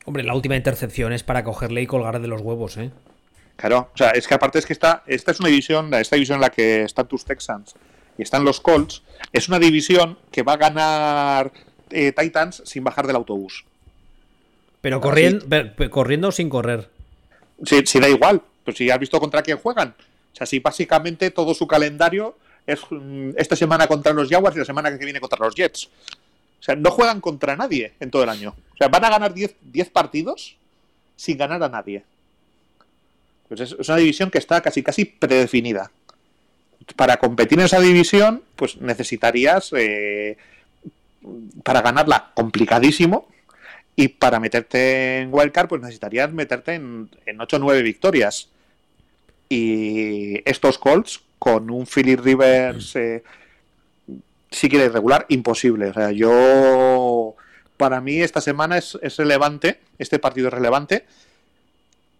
[0.04, 2.90] Hombre, la última intercepción es para cogerle y colgar de los huevos, ¿eh?
[3.56, 6.36] Claro, o sea, es que aparte es que esta, esta es una división, esta división
[6.36, 7.74] en la que están tus Texans
[8.18, 11.52] y están los Colts, es una división que va a ganar
[11.90, 13.64] eh, Titans sin bajar del autobús.
[14.80, 15.46] Pero corriendo,
[15.90, 16.90] corriendo o sin correr.
[17.64, 18.42] Sí, sí, da igual.
[18.64, 19.94] Pues si has visto contra quién juegan.
[20.32, 22.36] O sea, si básicamente todo su calendario
[22.66, 25.88] es mm, esta semana contra los Jaguars y la semana que viene contra los Jets.
[26.64, 28.55] O sea, no juegan contra nadie en todo el año.
[28.72, 30.57] O sea, van a ganar 10 partidos
[31.14, 32.05] sin ganar a nadie.
[33.48, 35.90] Pues es, una división que está casi casi predefinida.
[36.96, 40.38] Para competir en esa división, pues necesitarías, eh,
[41.64, 43.29] para ganarla, complicadísimo.
[43.94, 48.48] Y para meterte en Wildcard, pues necesitarías meterte en, en 8 o 9 victorias.
[49.50, 53.22] Y estos Colts, con un Philly Rivers, eh,
[54.54, 55.88] si quieres regular, imposible.
[55.88, 57.34] O sea, yo.
[57.76, 61.04] Para mí, esta semana es, relevante, este partido es relevante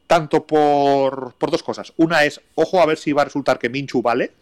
[0.07, 1.92] tanto por, dos cosas.
[1.97, 4.33] Una es, ojo a ver si va a resultar que Minchu vale.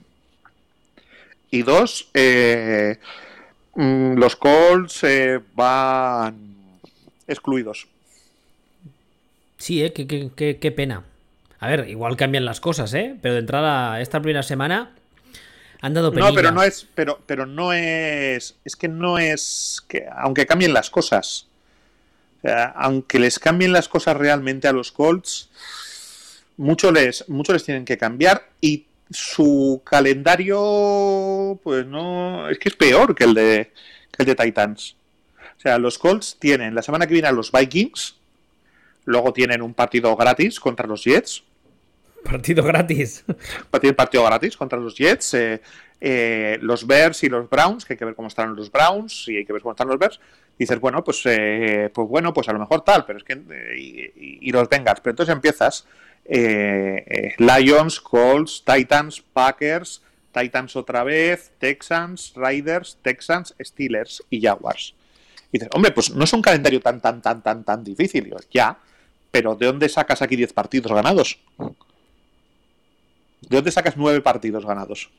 [1.50, 2.98] Y dos, eh,
[3.74, 6.56] mm, los Colts eh, van
[7.28, 7.86] excluidos.
[9.58, 11.04] Sí, eh, qué, qué, pena.
[11.60, 13.16] A ver, igual cambian las cosas, ¿eh?
[13.22, 14.94] Pero de entrada, esta primera semana
[15.82, 16.10] han dado.
[16.12, 20.72] No, pero no es, pero, pero no es, es que no es que, aunque cambien
[20.72, 21.48] las cosas,
[22.74, 25.50] aunque les cambien las cosas realmente a los Colts,
[26.56, 32.76] mucho les, mucho les tienen que cambiar y su calendario, pues no, es que es
[32.76, 33.72] peor que el de,
[34.18, 34.96] el de Titans.
[35.58, 38.16] O sea, los Colts tienen la semana que viene a los Vikings,
[39.04, 41.42] luego tienen un partido gratis contra los Jets.
[42.24, 43.24] Partido gratis.
[43.70, 45.34] Partido, partido gratis contra los Jets.
[45.34, 45.60] Eh,
[46.04, 49.36] eh, los Bears y los Browns, que hay que ver cómo están los Browns y
[49.36, 50.18] hay que ver cómo están los Bears
[50.58, 53.34] dices, bueno, pues, eh, pues bueno, pues a lo mejor tal, pero es que.
[53.34, 55.00] Eh, y, los vengas.
[55.00, 55.86] Pero entonces empiezas
[57.38, 60.02] Lions, Colts, Titans, Packers,
[60.32, 64.94] Titans otra vez, Texans, Riders, Texans, Steelers y Jaguars.
[65.50, 68.34] Y dices, hombre, pues no es un calendario tan, tan, tan, tan, tan difícil.
[68.50, 68.78] ya,
[69.30, 71.38] pero ¿de dónde sacas aquí 10 partidos ganados?
[73.48, 75.10] ¿De dónde sacas 9 partidos ganados?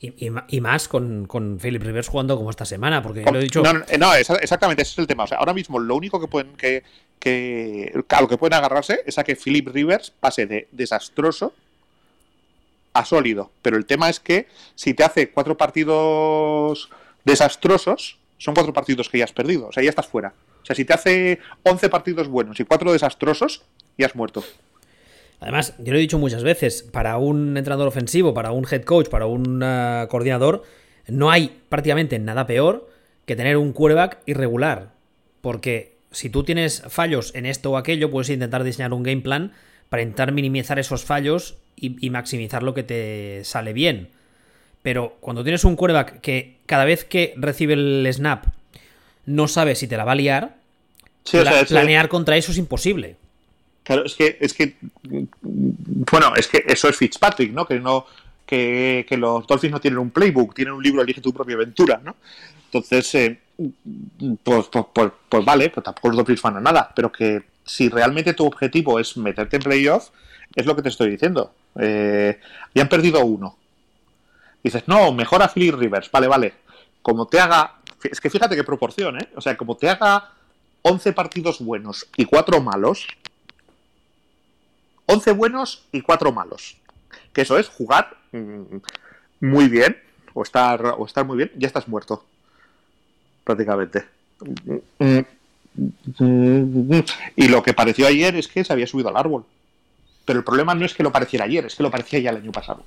[0.00, 3.62] Y, más con, con, Philip Rivers jugando como esta semana, porque lo he dicho.
[3.62, 5.24] No, no, exactamente, ese es el tema.
[5.24, 6.82] O sea, ahora mismo lo único que pueden que,
[7.18, 11.54] que a lo que pueden agarrarse es a que Philip Rivers pase de desastroso
[12.92, 13.50] a sólido.
[13.62, 16.90] Pero el tema es que si te hace cuatro partidos
[17.24, 19.68] desastrosos, son cuatro partidos que ya has perdido.
[19.68, 20.34] O sea, ya estás fuera.
[20.62, 23.62] O sea, si te hace 11 partidos buenos y cuatro desastrosos,
[23.98, 24.44] ya has muerto.
[25.44, 29.08] Además, yo lo he dicho muchas veces, para un entrenador ofensivo, para un head coach,
[29.10, 30.62] para un uh, coordinador,
[31.06, 32.88] no hay prácticamente nada peor
[33.26, 34.92] que tener un quarterback irregular.
[35.42, 39.52] Porque si tú tienes fallos en esto o aquello, puedes intentar diseñar un game plan
[39.90, 44.08] para intentar minimizar esos fallos y, y maximizar lo que te sale bien.
[44.82, 48.46] Pero cuando tienes un quarterback que cada vez que recibe el snap
[49.26, 50.56] no sabe si te la va a liar,
[51.24, 53.16] Sí, o pla- sea, es- planear contra eso es imposible.
[53.84, 57.66] Claro, es que, es que, bueno, es que eso es Fitzpatrick, ¿no?
[57.66, 58.06] Que no,
[58.46, 62.16] que, los Dolphins no tienen un playbook, tienen un libro Elige tu propia aventura, ¿no?
[62.64, 63.38] Entonces, eh,
[64.42, 67.90] pues, pues, pues, pues vale, pues tampoco los Dolphins van a nada, pero que si
[67.90, 70.08] realmente tu objetivo es meterte en playoff,
[70.54, 71.52] es lo que te estoy diciendo.
[71.78, 72.40] Eh,
[72.74, 73.56] ya han perdido uno.
[74.62, 76.54] Dices, no, mejor a Philly Rivers, vale, vale.
[77.02, 79.28] Como te haga, es que fíjate qué proporción, ¿eh?
[79.36, 80.30] O sea, como te haga
[80.82, 83.06] 11 partidos buenos y 4 malos,
[85.06, 86.76] 11 buenos y 4 malos.
[87.32, 88.76] Que eso es jugar mm,
[89.40, 89.96] muy bien,
[90.32, 92.24] o estar, o estar muy bien, ya estás muerto.
[93.44, 94.04] Prácticamente.
[97.36, 99.44] Y lo que pareció ayer es que se había subido al árbol.
[100.24, 102.36] Pero el problema no es que lo pareciera ayer, es que lo parecía ya el
[102.36, 102.84] año pasado.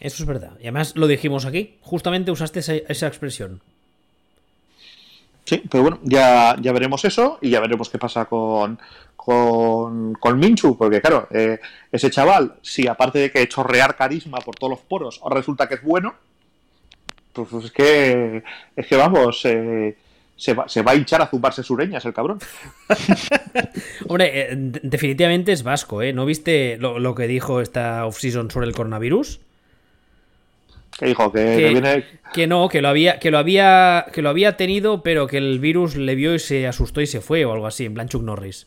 [0.00, 0.52] Eso es verdad.
[0.58, 1.76] Y además lo dijimos aquí.
[1.82, 3.60] Justamente usaste esa expresión.
[5.48, 8.78] Sí, pero bueno, ya, ya veremos eso y ya veremos qué pasa con,
[9.16, 11.58] con, con Minchu, porque claro, eh,
[11.90, 15.82] ese chaval, si aparte de que chorrear carisma por todos los poros, resulta que es
[15.82, 16.14] bueno,
[17.32, 18.42] pues, pues es que,
[18.76, 19.96] es que vamos, eh,
[20.36, 22.40] se, va, se va a hinchar a zumbarse sureñas el cabrón.
[24.06, 26.12] Hombre, eh, de- definitivamente es vasco, ¿eh?
[26.12, 29.40] ¿No viste lo, lo que dijo esta off-season sobre el coronavirus?
[30.98, 32.04] Que dijo que, Que- que viene...
[32.32, 35.58] Que no, que lo había, que lo había, que lo había tenido, pero que el
[35.60, 38.22] virus le vio y se asustó y se fue, o algo así, en plan Chuck
[38.22, 38.66] Norris.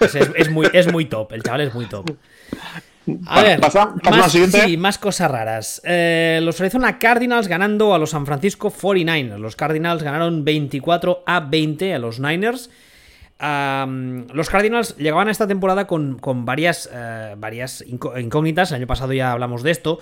[0.00, 2.10] Es, es- es muy, es muy top, el chaval es muy top.
[3.26, 5.82] A ver, pasa- pasa más, sí, más cosas raras.
[5.84, 9.36] Eh, los Arizona Cardinals ganando a los San Francisco 49ers.
[9.38, 12.70] Los Cardinals ganaron 24 a 20 a los Niners.
[13.38, 18.70] Los Cardinals llegaban a esta temporada con, con varias, eh, varias incógnitas.
[18.70, 19.98] El año pasado ya hablamos de esto.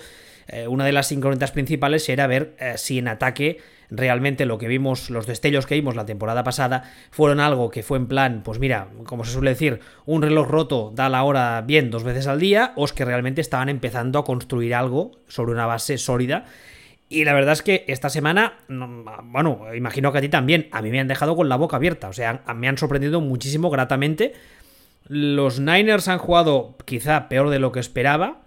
[0.47, 4.67] Eh, una de las incógnitas principales era ver eh, si en ataque realmente lo que
[4.67, 8.59] vimos, los destellos que vimos la temporada pasada, fueron algo que fue en plan, pues
[8.59, 12.39] mira, como se suele decir, un reloj roto da la hora bien dos veces al
[12.39, 16.45] día, o es que realmente estaban empezando a construir algo sobre una base sólida.
[17.07, 20.81] Y la verdad es que esta semana, no, bueno, imagino que a ti también, a
[20.81, 24.33] mí me han dejado con la boca abierta, o sea, me han sorprendido muchísimo gratamente.
[25.07, 28.42] Los Niners han jugado quizá peor de lo que esperaba,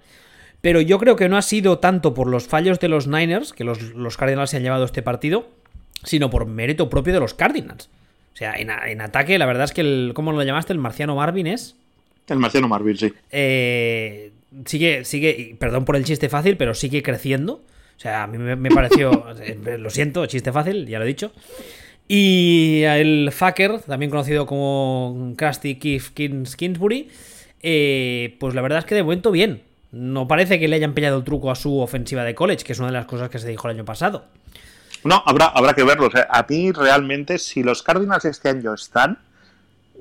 [0.67, 3.63] pero yo creo que no ha sido tanto por los fallos de los Niners, que
[3.63, 5.49] los, los Cardinals se han llevado este partido,
[6.03, 7.89] sino por mérito propio de los Cardinals.
[8.35, 10.73] O sea, en, en ataque, la verdad es que, el, ¿cómo lo llamaste?
[10.73, 11.77] El marciano Marvin es.
[12.27, 13.13] El marciano Marvin, sí.
[13.31, 14.33] eh,
[14.65, 17.63] sigue, sigue, perdón por el chiste fácil, pero sigue creciendo.
[17.97, 21.09] O sea, a mí me, me pareció, eh, lo siento, chiste fácil, ya lo he
[21.09, 21.31] dicho.
[22.09, 26.09] Y el Fucker, también conocido como Krusty Keith
[26.57, 27.09] Kingsbury,
[27.63, 29.63] eh, pues la verdad es que de momento bien.
[29.97, 32.79] No parece que le hayan pillado el truco a su ofensiva de college, que es
[32.79, 34.27] una de las cosas que se dijo el año pasado.
[35.05, 36.11] No, habrá, habrá que verlo.
[36.29, 39.19] A mí realmente, si los Cardinals este año están,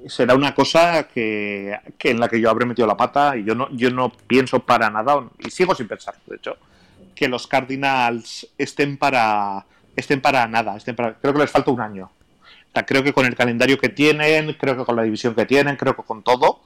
[0.07, 3.55] será una cosa que, que en la que yo habré metido la pata y yo
[3.55, 6.57] no, yo no pienso para nada, y sigo sin pensar, de hecho,
[7.15, 9.65] que los Cardinals estén para
[9.95, 10.77] estén para nada.
[10.83, 12.11] Creo que les falta un año.
[12.85, 15.95] Creo que con el calendario que tienen, creo que con la división que tienen, creo
[15.95, 16.59] que con todo,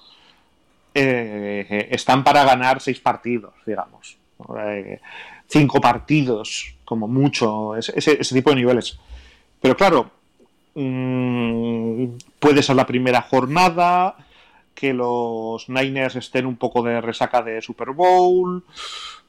[0.93, 4.17] eh, están para ganar seis partidos, digamos.
[4.57, 4.99] Eh,
[5.47, 8.97] cinco partidos, como mucho, ese, tipo de niveles.
[9.61, 10.11] Pero claro,
[10.75, 12.05] mm,
[12.39, 14.15] puede ser la primera jornada,
[14.73, 18.63] que los Niners estén un poco de resaca de Super Bowl,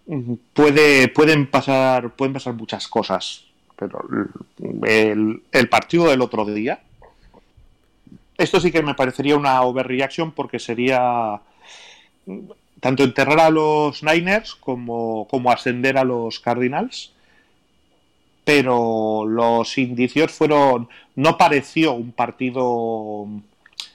[0.06, 3.44] mm, puede, pueden, pasar, pueden pasar muchas cosas.
[3.76, 4.04] Pero
[5.52, 6.80] el partido del otro día,
[8.40, 11.40] esto sí que me parecería una overreaction porque sería
[12.80, 17.12] tanto enterrar a los Niners como, como ascender a los Cardinals.
[18.44, 20.88] Pero los indicios fueron.
[21.14, 23.26] No pareció un partido.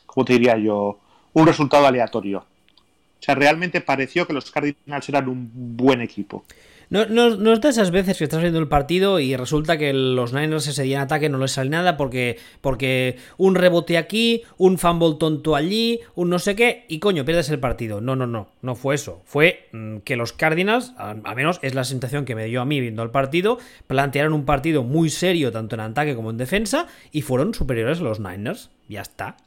[0.05, 0.99] ¿Cómo te diría yo?
[1.33, 2.39] Un resultado aleatorio.
[2.39, 6.45] O sea, realmente pareció que los Cardinals eran un buen equipo.
[6.89, 9.93] No, no, no es de esas veces que estás viendo el partido y resulta que
[9.93, 14.43] los Niners ese día en ataque no les sale nada porque, porque un rebote aquí,
[14.57, 18.01] un fumble tonto allí, un no sé qué, y coño, pierdes el partido.
[18.01, 19.21] No, no, no, no fue eso.
[19.25, 22.79] Fue mm, que los Cardinals, al menos es la sensación que me dio a mí
[22.79, 23.57] viendo el partido,
[23.87, 28.03] plantearon un partido muy serio tanto en ataque como en defensa y fueron superiores a
[28.03, 28.69] los Niners.
[28.87, 29.37] Ya está.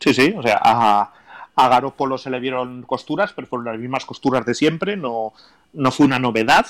[0.00, 1.12] Sí, sí, o sea, a,
[1.56, 5.32] A Garópolo se le vieron costuras, pero fueron las mismas costuras de siempre, no,
[5.72, 6.66] no fue una novedad.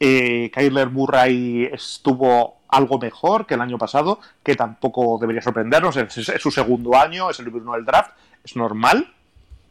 [0.00, 6.12] Eh, Kyler Murray estuvo algo mejor que el año pasado, que tampoco debería sorprendernos, es,
[6.38, 8.12] su segundo año, es el uno del draft,
[8.44, 9.12] es normal.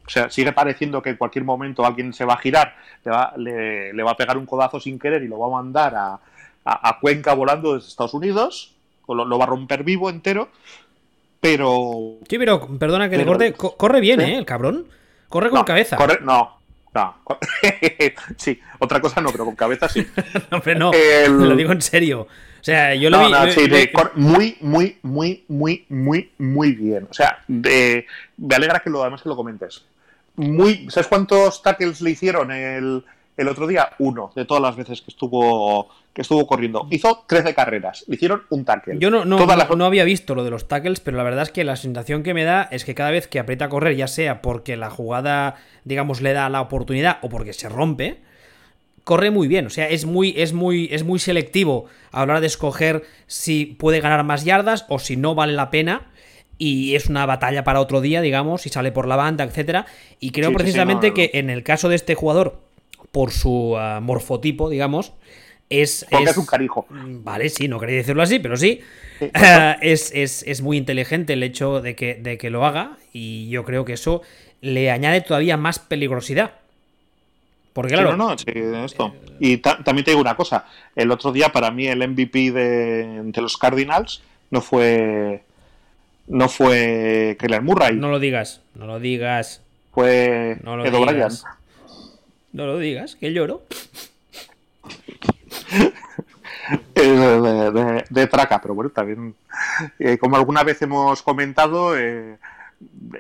[0.06, 3.34] O sea, sigue pareciendo que en cualquier momento alguien se va a girar, le va,
[3.36, 6.20] le, va a pegar un codazo sin querer y lo va a mandar a,
[6.64, 8.74] a, Cuenca volando desde Estados Unidos,
[9.06, 10.50] o lo, va a romper vivo entero,
[11.40, 12.18] pero...
[12.28, 14.38] Sí, pero perdona que le corte, corre bien, ¿eh?
[14.38, 14.88] El cabrón.
[15.30, 15.98] Corre con cabeza.
[15.98, 16.58] Corre, no,
[16.94, 17.16] no.
[18.38, 20.06] sí, otra cosa no, pero con cabeza sí.
[20.52, 20.92] no, pero no,
[21.28, 22.22] lo digo en serio.
[22.22, 23.34] O sea, yo lo vi.
[24.16, 27.08] muy, muy, muy, muy, muy, muy bien.
[27.10, 28.06] O sea, de,
[28.38, 29.86] me alegra que lo, además que lo comentes.
[30.36, 33.04] Muy, ¿Sabes cuántos tackles le hicieron el,
[33.38, 33.90] el otro día?
[34.00, 36.88] Uno, de todas las veces que estuvo que estuvo corriendo.
[36.90, 38.98] Hizo 13 carreras, le hicieron un tackle.
[38.98, 41.64] Yo no, no, no, había visto lo de los tackles, pero la verdad es que
[41.64, 44.42] la sensación que me da es que cada vez que aprieta a correr, ya sea
[44.42, 48.18] porque la jugada, digamos, le da la oportunidad o porque se rompe,
[49.04, 49.68] corre muy bien.
[49.68, 53.68] O sea, es muy, es muy, es muy selectivo a la hora de escoger si
[53.68, 56.10] puede ganar más yardas o si no vale la pena.
[56.58, 59.86] Y es una batalla para otro día, digamos, si sale por la banda, etcétera.
[60.20, 62.67] Y creo precisamente que en el caso de este jugador,
[63.12, 65.14] por su ah, morfotipo, digamos,
[65.70, 66.86] es, Porque es, un carijo.
[66.90, 68.82] Vale, sí, no quería decirlo así, pero sí.
[69.82, 73.94] es, muy inteligente el hecho de que, de que lo haga y yo creo que
[73.94, 74.22] eso
[74.62, 76.54] le añade todavía más peligrosidad.
[77.74, 78.16] Porque claro.
[78.18, 78.46] no, no, sí,
[78.86, 79.14] esto.
[79.40, 80.66] Y también te digo una cosa.
[80.96, 85.44] El otro día, para mí, el MVP de, los Cardinals no fue.
[86.26, 87.96] No fue Keller Murray.
[87.96, 89.62] No lo digas, no lo digas.
[89.92, 91.46] Fue no lo digas.
[92.58, 93.62] No lo digas, que lloro.
[98.10, 99.36] de, traca, pero bueno, también.
[100.00, 102.40] Eh, como alguna vez hemos comentado, eh,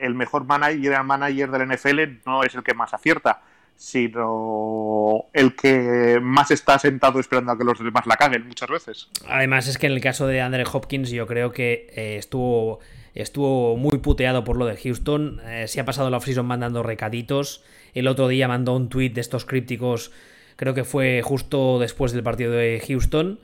[0.01, 3.41] el mejor manager, manager del NFL no es el que más acierta
[3.79, 9.07] sino el que más está sentado esperando a que los demás la caguen muchas veces.
[9.27, 12.79] Además es que en el caso de Andre Hopkins yo creo que eh, estuvo,
[13.21, 17.63] estuvo muy puteado por lo de Houston, eh, se ha pasado la offseason mandando recaditos,
[17.93, 20.11] el otro día mandó un tweet de estos crípticos,
[20.55, 23.39] creo que fue justo después del partido de Houston.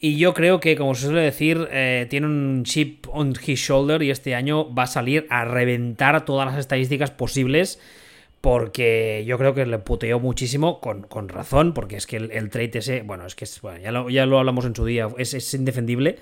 [0.00, 4.02] Y yo creo que, como se suele decir, eh, tiene un chip on his shoulder
[4.02, 7.78] y este año va a salir a reventar todas las estadísticas posibles
[8.44, 13.00] porque yo creo que le puteó muchísimo, con, razón, porque es que el, trade ese,
[13.00, 13.46] bueno, es que
[13.82, 16.18] ya, lo, ya, lo, hablamos en su día, es, indefendible.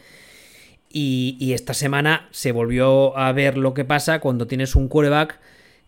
[0.92, 5.38] Y, esta semana se volvió a ver lo que pasa cuando tienes un quarterback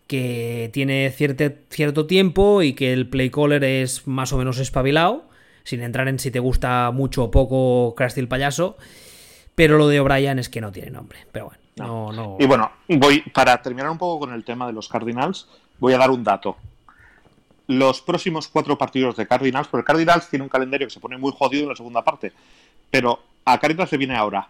[0.07, 5.25] que tiene cierto, cierto tiempo y que el play caller es más o menos espabilado,
[5.63, 8.77] sin entrar en si te gusta mucho o poco Krusty el payaso.
[9.55, 11.19] Pero lo de O'Brien es que no tiene nombre.
[11.31, 12.37] Pero bueno, no, no.
[12.39, 15.47] Y bueno, voy para terminar un poco con el tema de los Cardinals
[15.79, 16.57] voy a dar un dato.
[17.67, 21.33] Los próximos cuatro partidos de Cardinals, porque Cardinals tiene un calendario que se pone muy
[21.35, 22.31] jodido en la segunda parte,
[22.91, 24.47] pero a Cardinals se viene ahora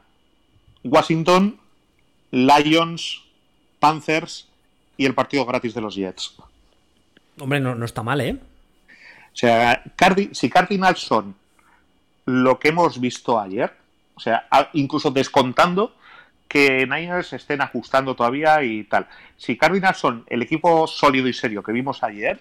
[0.86, 1.60] Washington,
[2.32, 3.24] Lions,
[3.80, 4.48] Panthers
[4.98, 6.36] y el partido gratis de los Jets.
[7.40, 8.38] Hombre, no, está mal, ¿eh?
[8.38, 9.84] O sea,
[10.32, 11.36] si Cardinals son
[12.26, 13.74] lo que hemos visto ayer,
[14.16, 15.96] o sea, incluso descontando
[16.48, 19.08] que Niners estén ajustando todavía y tal.
[19.36, 22.40] Si Cardinals son el equipo sólido y serio que vimos ayer,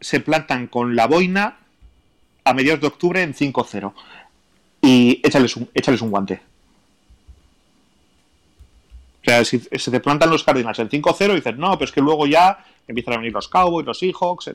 [0.00, 1.58] se plantan con la boina
[2.44, 3.92] a mediados de octubre en 5-0.
[4.80, 6.40] Y échales un, échales un guante.
[9.28, 11.92] O sea, si se te plantan los Cardinals en 5-0 y dices, no, pero es
[11.92, 14.52] que luego ya empiezan a venir los Cowboys, los Seahawks.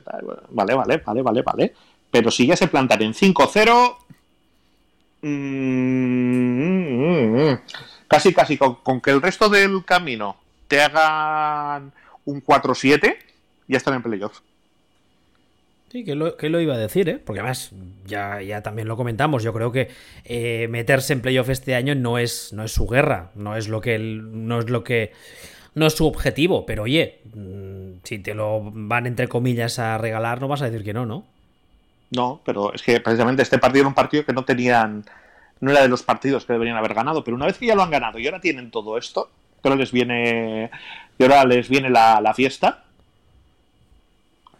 [0.50, 1.72] Vale, vale, vale, vale, vale.
[2.10, 3.96] Pero si ya se plantan en 5-0...
[5.22, 6.34] Mmm,
[8.08, 11.92] casi casi con, que el resto del camino te hagan
[12.24, 13.16] un 4-7,
[13.68, 14.40] ya están en playoff.
[15.94, 17.20] Sí, que lo, que lo, iba a decir, ¿eh?
[17.24, 17.70] Porque además,
[18.04, 19.90] ya, ya también lo comentamos, yo creo que
[20.24, 23.80] eh, meterse en playoff este año no es, no es su guerra, no es lo
[23.80, 25.12] que no es lo que
[25.76, 30.40] no es su objetivo, pero oye, mm, si te lo van entre comillas a regalar,
[30.40, 31.26] no vas a decir que no, ¿no?
[32.10, 35.04] No, pero es que precisamente este partido era un partido que no tenían
[35.60, 37.84] no era de los partidos que deberían haber ganado, pero una vez que ya lo
[37.84, 39.30] han ganado y ahora tienen todo esto,
[39.62, 40.72] que ahora les viene,
[41.18, 42.83] y ahora les viene la, fiesta,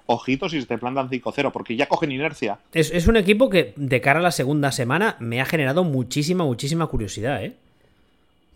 [0.06, 2.58] ojitos si se te plantan 5-0, porque ya cogen inercia.
[2.72, 6.86] Es, un equipo que de cara a la segunda semana me ha generado muchísima, muchísima
[6.86, 7.54] curiosidad, ¿eh?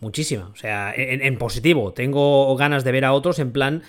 [0.01, 0.49] Muchísima.
[0.53, 1.91] O sea, en, positivo.
[1.91, 3.83] Tengo ganas de ver a otros en plan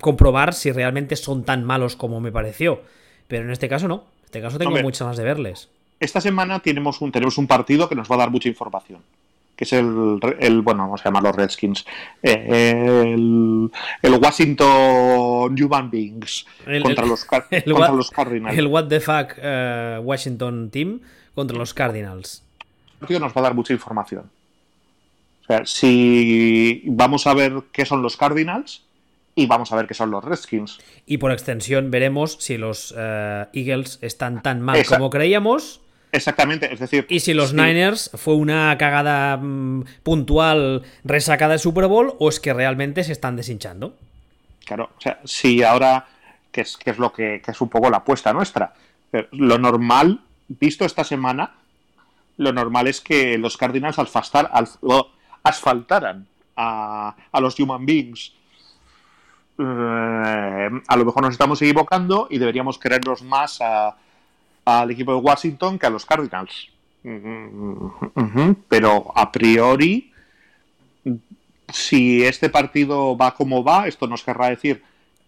[0.00, 2.82] comprobar si realmente son tan malos como me pareció.
[3.28, 4.04] Pero en este caso no.
[4.20, 5.68] En este caso tengo muchas ganas de verles
[6.02, 9.00] esta semana tenemos un, tenemos un partido que nos va a dar mucha información.
[9.56, 11.84] Que es el, el bueno, vamos a llamarlo Redskins,
[12.22, 13.70] eh, el,
[14.02, 16.46] el, Washington Human Beings
[16.82, 18.56] contra, los, contra what, los Cardinals.
[18.56, 21.00] El What the Fuck uh, Washington Team
[21.34, 22.42] contra los Cardinals.
[22.94, 24.30] El partido nos va a dar mucha información.
[25.42, 28.84] O sea, si vamos a ver qué son los Cardinals
[29.34, 30.78] y vamos a ver qué son los Redskins.
[31.06, 35.81] Y por extensión veremos si los uh, Eagles están tan mal como creíamos.
[36.12, 37.06] Exactamente, es decir.
[37.08, 37.56] Y si los sí.
[37.56, 43.12] Niners fue una cagada mmm, puntual resacada de Super Bowl o es que realmente se
[43.12, 43.96] están deshinchando.
[44.66, 46.06] Claro, o sea, si ahora,
[46.52, 48.74] que es, que es lo que, que, es un poco la apuesta nuestra,
[49.32, 51.54] lo normal, visto esta semana,
[52.36, 54.68] lo normal es que los Cardinals alfastar, al,
[55.42, 58.34] asfaltaran a, a, los Human Beings.
[59.58, 63.96] Eh, a lo mejor nos estamos equivocando y deberíamos quererlos más a
[64.64, 66.68] al equipo de Washington que a los Cardinals.
[68.68, 70.12] Pero a priori,
[71.72, 74.82] si este partido va como va, esto nos querrá decir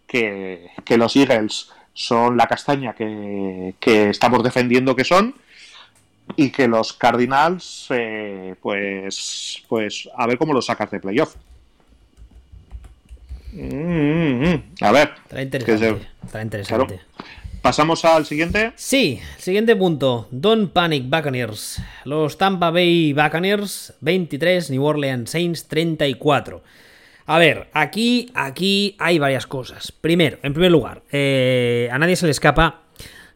[0.07, 5.35] que, que los Eagles son la castaña que, que, estamos defendiendo que son
[6.35, 11.35] y que los Cardinals, eh, pues, pues a ver cómo lo sacas de playoff.
[14.81, 15.13] A ver.
[15.23, 16.07] Está interesante.
[16.25, 16.95] Está interesante.
[16.95, 17.25] Claro.
[17.65, 18.73] ¿Pasamos al siguiente?
[18.75, 20.27] Sí, siguiente punto.
[20.29, 21.81] Don't Panic Buccaneers.
[22.03, 26.61] Los Tampa Bay Buccaneers 23, New Orleans Saints 34.
[27.25, 29.91] A ver, aquí, aquí hay varias cosas.
[29.91, 32.83] Primero, en primer lugar, eh, a nadie se le escapa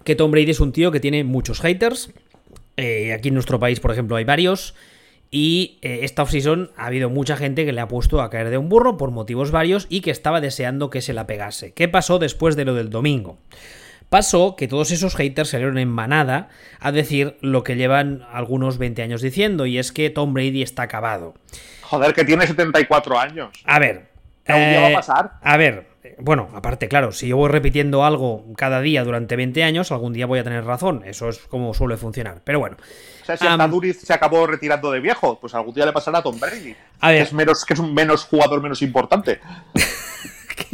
[0.03, 2.11] que Tom Brady es un tío que tiene muchos haters.
[2.77, 4.75] Eh, aquí en nuestro país, por ejemplo, hay varios.
[5.31, 8.59] Y eh, esta offseason ha habido mucha gente que le ha puesto a caer de
[8.59, 11.73] un burro por motivos varios y que estaba deseando que se la pegase.
[11.73, 13.39] ¿Qué pasó después de lo del domingo?
[14.09, 16.49] Pasó que todos esos haters salieron en manada
[16.79, 20.83] a decir lo que llevan algunos 20 años diciendo, y es que Tom Brady está
[20.83, 21.35] acabado.
[21.83, 23.49] Joder, que tiene 74 años.
[23.65, 24.09] A ver.
[24.47, 25.31] ¿Algún eh, día va a pasar?
[25.43, 29.91] A ver, bueno, aparte, claro, si yo voy repitiendo algo cada día durante 20 años,
[29.91, 31.03] algún día voy a tener razón.
[31.05, 32.41] Eso es como suele funcionar.
[32.43, 32.77] Pero bueno.
[33.21, 36.19] O sea, si um, Duriz se acabó retirando de viejo, pues algún día le pasará
[36.19, 36.75] a Tom Brady.
[36.99, 37.17] A ver.
[37.17, 39.39] Que es, menos, que es un menos jugador menos importante.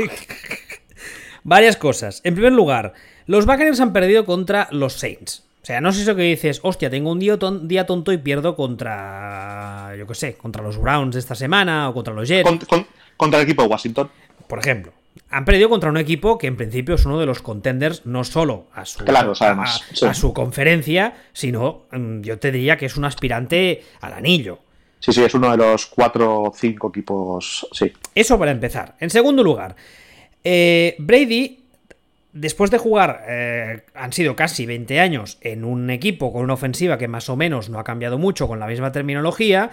[1.44, 2.22] Varias cosas.
[2.24, 2.94] En primer lugar,
[3.28, 5.44] los Buccaneers han perdido contra los Saints.
[5.62, 8.20] O sea, no es eso que dices, hostia, tengo un día, ton día tonto y
[8.20, 12.48] pierdo contra, yo qué sé, contra los Browns de esta semana o contra los Jets.
[12.48, 12.86] Con, con,
[13.18, 14.12] contra el equipo de Washington.
[14.48, 14.94] Por ejemplo.
[15.32, 18.68] Han perdido contra un equipo que en principio es uno de los contenders no solo
[18.74, 20.06] a su, claro, a, sí.
[20.06, 24.60] a su conferencia, sino mm, yo te diría que es un aspirante al anillo.
[25.00, 27.92] Sí, sí, es uno de los cuatro o cinco equipos, sí.
[28.14, 28.96] Eso para empezar.
[29.00, 29.76] En segundo lugar,
[30.44, 31.65] eh, Brady
[32.36, 36.98] después de jugar, eh, han sido casi 20 años en un equipo con una ofensiva
[37.00, 39.72] que más o menos no ha cambiado mucho con la misma terminología,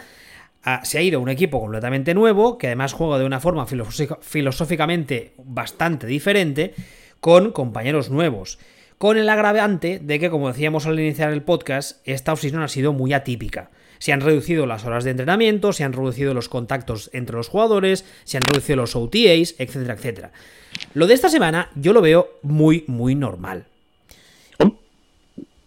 [0.62, 3.66] a, se ha ido a un equipo completamente nuevo, que además juega de una forma
[3.66, 6.74] filosóficamente bastante diferente,
[7.20, 8.58] con compañeros nuevos.
[8.96, 12.92] Con el agravante de que, como decíamos al iniciar el podcast, esta offseason ha sido
[12.92, 13.70] muy atípica.
[14.02, 18.04] Se han reducido las horas de entrenamiento, se han reducido los contactos entre los jugadores,
[18.24, 20.32] se han reducido los OTAs, etcétera, etcétera.
[20.94, 23.64] Lo de esta semana yo lo veo muy, muy normal.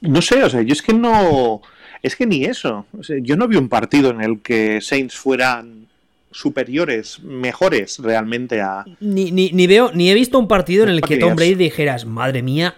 [0.01, 1.61] No sé, o sea, yo es que no.
[2.03, 2.85] Es que ni eso.
[2.99, 5.87] O sea, yo no vi un partido en el que Saints fueran
[6.29, 8.83] superiores, mejores realmente a.
[8.99, 12.05] Ni, ni, ni veo, ni he visto un partido en el que Tom Brady dijeras,
[12.05, 12.75] madre mía,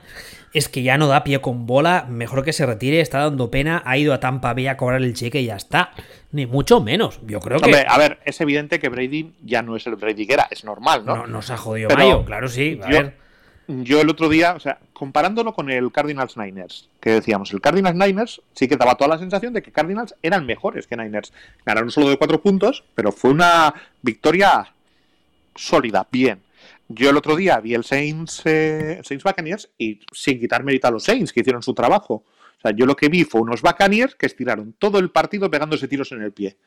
[0.53, 3.81] es que ya no da pie con bola, mejor que se retire, está dando pena,
[3.85, 5.91] ha ido a Tampa Bay a cobrar el cheque y ya está.
[6.31, 7.19] Ni mucho menos.
[7.25, 7.85] Yo creo que.
[7.87, 11.05] A ver, es evidente que Brady ya no es el Brady que era, es normal,
[11.05, 11.15] ¿no?
[11.15, 12.79] No nos ha jodido Pero Mayo, claro, sí.
[12.83, 13.17] A yo, ver.
[13.67, 17.95] yo el otro día, o sea, comparándolo con el Cardinals Niners, que decíamos, el Cardinals
[17.95, 21.33] Niners sí que daba toda la sensación de que Cardinals eran mejores que Niners.
[21.65, 24.73] Ganaron solo de cuatro puntos, pero fue una victoria
[25.55, 26.41] sólida, bien.
[26.89, 30.91] Yo el otro día vi el Saints, eh, Saints Buccaneers y sin quitar mérito a
[30.91, 32.23] los Saints que hicieron su trabajo.
[32.57, 35.87] O sea, yo lo que vi fue unos Buccaneers que estiraron todo el partido pegándose
[35.87, 36.57] tiros en el pie.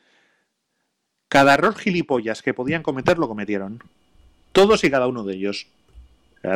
[1.27, 3.81] Cada error gilipollas que podían cometer lo cometieron.
[4.51, 5.67] Todos y cada uno de ellos.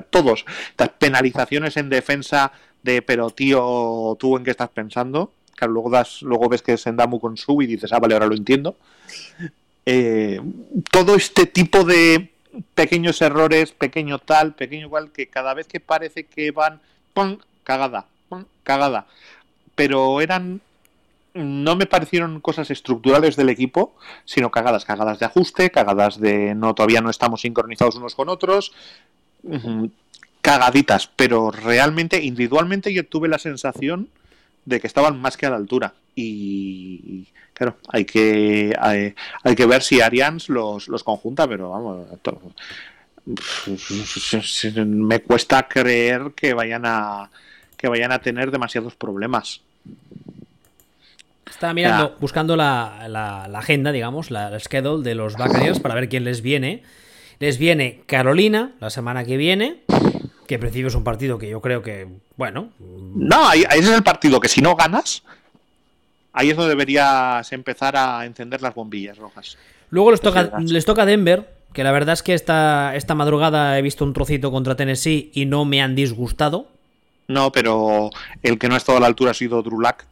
[0.09, 0.45] Todos.
[0.77, 2.51] Las penalizaciones en defensa
[2.83, 5.33] de pero tío, tú en qué estás pensando.
[5.55, 8.27] Claro, luego das, luego ves que es Endamu con su y dices, ah, vale, ahora
[8.27, 8.77] lo entiendo.
[9.85, 10.41] Eh,
[10.91, 12.34] todo este tipo de
[12.73, 16.81] pequeños errores, pequeño tal, pequeño igual, que cada vez que parece que van,
[17.13, 17.37] ¡pum!
[17.63, 18.45] cagada, ¡pum!
[18.63, 19.07] cagada.
[19.75, 20.61] Pero eran,
[21.33, 23.95] no me parecieron cosas estructurales del equipo,
[24.25, 28.73] sino cagadas, cagadas de ajuste, cagadas de no, todavía no estamos sincronizados unos con otros,
[30.41, 34.09] cagaditas, pero realmente, individualmente yo tuve la sensación
[34.65, 35.93] de que estaban más que a la altura.
[36.15, 42.07] Y claro, hay que hay, que ver si Arians los, los conjunta, pero vamos,
[44.85, 47.29] me cuesta creer que vayan a
[47.77, 49.61] que vayan a tener demasiados problemas.
[51.49, 56.23] Estaba mirando, buscando la, la, agenda, digamos, la, schedule de los Buccaneers para ver quién
[56.23, 56.83] les viene.
[57.39, 59.81] Les viene Carolina la semana que viene,
[60.47, 62.69] que en principio es un partido que yo creo que, bueno.
[62.79, 65.23] No, ahí, es el partido que si no ganas,
[66.33, 69.57] ahí es donde deberías empezar a encender las bombillas rojas.
[69.89, 73.81] Luego les toca, les toca Denver, que la verdad es que esta, esta madrugada he
[73.81, 76.67] visto un trocito contra Tennessee y no me han disgustado.
[77.27, 78.11] No, pero
[78.43, 80.05] el que no ha estado a la altura ha sido Drulac.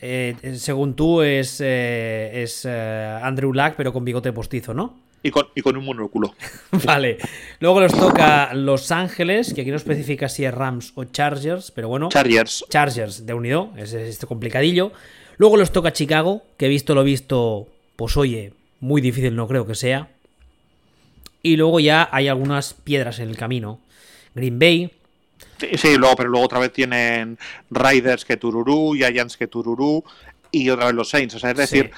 [0.00, 4.98] Eh, según tú es, eh, es eh, Andrew Lack, pero con bigote postizo, ¿no?
[5.22, 6.34] Y con, un monóculo.
[6.84, 7.18] vale.
[7.60, 11.88] Luego los toca Los Ángeles, que aquí no especifica si es Rams o Chargers, pero
[11.88, 12.08] bueno.
[12.08, 12.64] Chargers.
[12.68, 14.92] Chargers de unido, es este complicadillo.
[15.36, 19.66] Luego los toca Chicago, que he visto lo visto, pues oye, muy difícil no creo
[19.66, 20.08] que sea.
[21.42, 23.80] Y luego ya hay algunas piedras en el camino.
[24.34, 24.90] Green Bay.
[25.58, 27.38] Sí, luego, pero luego otra vez tienen
[27.70, 30.04] Riders que Tururú, Giants que Tururú
[30.50, 31.34] y otra vez los Saints.
[31.34, 31.90] O sea, es decir,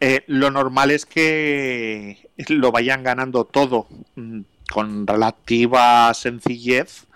[0.00, 3.86] eh, lo normal es que lo vayan ganando todo
[4.16, 4.40] mm,
[4.72, 7.06] con relativa sencillez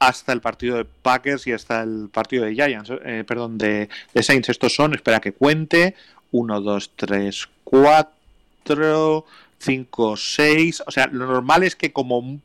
[0.00, 3.88] hasta el partido de Packers y hasta el partido de Giants, eh, perdón, de,
[4.20, 4.48] Saints.
[4.48, 5.94] Estos son, espera que cuente,
[6.32, 9.24] 1, 2, 3, 4,
[9.58, 10.82] 5, 6.
[10.86, 12.40] O sea, lo normal es que como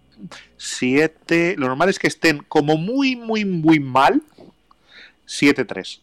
[0.58, 4.22] 7, lo normal es que estén como muy, muy, muy mal,
[5.28, 6.00] 7-3.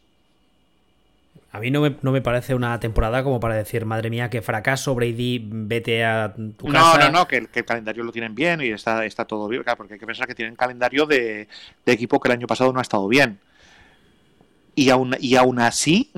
[1.57, 5.41] A mí no me, parece una temporada como para decir, madre mía, qué fracaso, Brady,
[5.43, 6.99] vete a tu casa.
[6.99, 9.95] No, no, no, que el, calendario lo tienen bien y está, está todo bien, porque
[9.95, 11.49] hay que pensar que tienen calendario de,
[11.87, 13.41] equipo que el año pasado no ha estado bien.
[14.75, 16.13] Y aún, y aún así,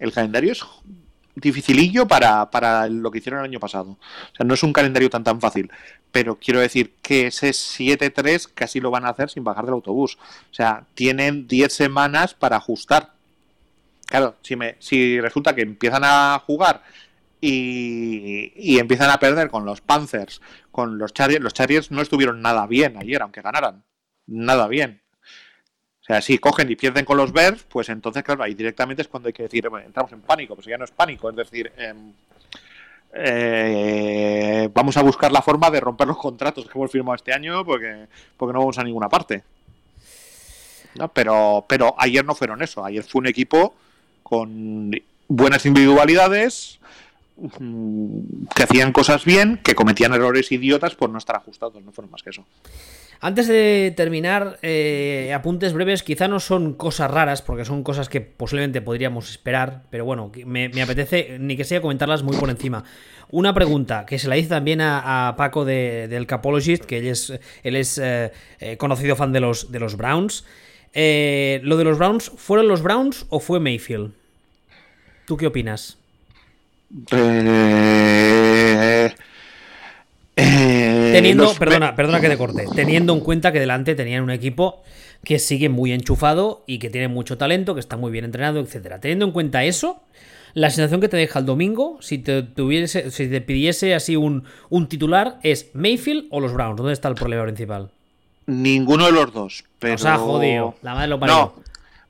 [0.00, 0.64] el calendario es
[1.36, 3.90] dificilillo para, para lo que hicieron el año pasado.
[3.90, 5.70] O sea, no es un calendario tan tan fácil.
[6.10, 10.18] Pero quiero decir que ese 7-3 casi lo van a hacer sin bajar del autobús.
[10.50, 13.19] O sea, tienen 10 semanas para ajustar
[14.10, 16.82] Claro, si, me, si resulta que empiezan a jugar
[17.40, 20.42] y, empiezan a perder con los Panthers,
[20.72, 23.84] con los Chargers, los Chargers no estuvieron nada bien ayer, aunque ganaran.
[24.26, 25.00] Nada bien.
[26.00, 29.06] O sea, si cogen y pierden con los Bears, pues entonces, claro, ahí directamente es
[29.06, 31.70] cuando hay que decir, bueno, entramos en pánico, pues ya no es pánico, es decir,
[31.76, 32.12] em,
[33.14, 37.64] eh, vamos a buscar la forma de romper los contratos que hemos firmado este año
[37.64, 39.44] porque, porque no vamos a ninguna parte.
[40.96, 41.12] ¿No?
[41.12, 43.76] Pero, pero ayer no fueron eso, ayer fue un equipo
[44.30, 44.92] con
[45.26, 46.78] buenas individualidades,
[47.36, 52.12] mm, que hacían cosas bien, que cometían errores idiotas por no estar ajustados, no fueron
[52.12, 52.44] más que eso.
[53.20, 58.20] Antes de terminar, eh, apuntes breves, quizá no son cosas raras, porque son cosas que
[58.20, 62.84] posiblemente podríamos esperar, pero bueno, me, apetece ni que sea comentarlas muy por encima.
[63.30, 67.32] Una pregunta que se la hice también a, Paco de, del Capologist, que él es,
[67.62, 70.44] él es eh, eh, conocido fan de los, de los Browns.
[70.94, 74.19] ¿Lo de los Browns, fueron los Browns o fue Mayfield?
[75.30, 75.96] ¿Tú qué opinas?
[77.12, 79.14] Eh,
[80.34, 82.66] eh, teniendo, perdona, perdona que te corte.
[82.74, 84.82] Teniendo en cuenta que delante tenían un equipo
[85.22, 89.00] que sigue muy enchufado y que tiene mucho talento, que está muy bien entrenado, etcétera.
[89.00, 90.02] Teniendo en cuenta eso,
[90.54, 94.42] la sensación que te deja el domingo, si te tuviese, si te pidiese así un,
[94.88, 96.76] titular, es Mayfield o los Browns.
[96.76, 97.88] ¿Dónde está el problema principal?
[98.46, 99.64] Ninguno de los dos.
[99.78, 99.96] Pero...
[99.96, 100.74] Sea, jodido.
[100.82, 101.36] La madre lo parió.
[101.36, 101.54] No,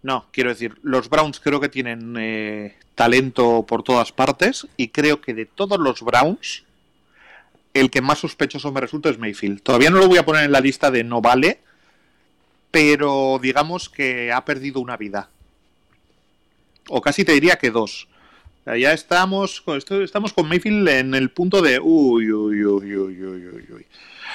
[0.02, 5.20] no, quiero decir, los Browns creo que tienen eh, talento por todas partes y creo
[5.20, 6.64] que de todos los Browns,
[7.74, 9.62] el que más sospechoso me resulta es Mayfield.
[9.62, 11.60] Todavía no lo voy a poner en la lista de no vale,
[12.70, 15.28] pero digamos que ha perdido una vida.
[16.88, 18.08] O casi te diría que dos.
[18.66, 19.62] Ya estamos,
[20.02, 23.86] estamos con Mayfield en el punto de uy, uy, uy, uy, uy, uy.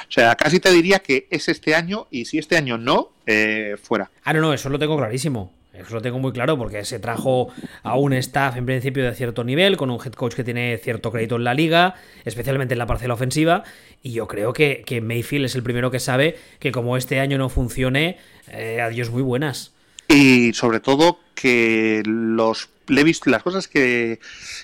[0.08, 3.76] O sea, casi te diría que es este año y si este año no, eh,
[3.82, 4.12] fuera.
[4.24, 5.52] Ah, no, no, eso lo tengo clarísimo.
[5.78, 7.50] Eso lo tengo muy claro porque se trajo
[7.84, 11.12] a un staff en principio de cierto nivel, con un head coach que tiene cierto
[11.12, 13.64] crédito en la liga, especialmente en la parcela ofensiva.
[14.02, 17.50] Y yo creo que, Mayfield es el primero que sabe que como este año no
[17.50, 18.18] funcione,
[18.48, 19.74] eh, adiós muy buenas.
[20.08, 24.20] Y sobre todo que los le he visto, las cosas que,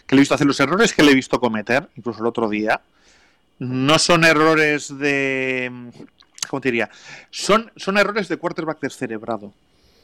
[0.05, 2.47] que le he visto hacer, los errores que le he visto cometer, incluso el otro
[2.47, 2.81] día,
[3.61, 5.71] no son errores de.
[6.49, 6.89] ¿Cómo te diría?
[7.29, 9.53] Son, son errores de quarterback descerebrado.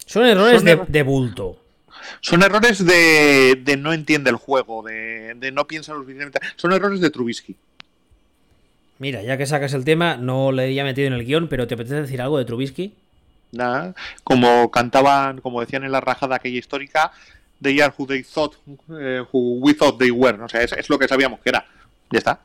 [0.06, 1.60] Son errores de, bulto.
[2.22, 6.40] Son errores de, de no entiende el juego, de, de no piensa lo suficientemente.
[6.56, 7.56] Son errores de Trubisky.
[9.00, 11.74] Mira, ya que sacas el tema, no le había metido en el guion, pero ¿te
[11.74, 12.94] apetece decir algo de Trubisky?
[13.52, 13.96] Nada.
[14.24, 17.12] Como cantaban, como decían en la rajada aquella histórica,
[17.60, 18.54] they are who they thought,
[18.92, 20.40] eh, who we thought they were.
[20.44, 21.66] O sea, es, es lo que sabíamos que era.
[22.12, 22.40] Ya está.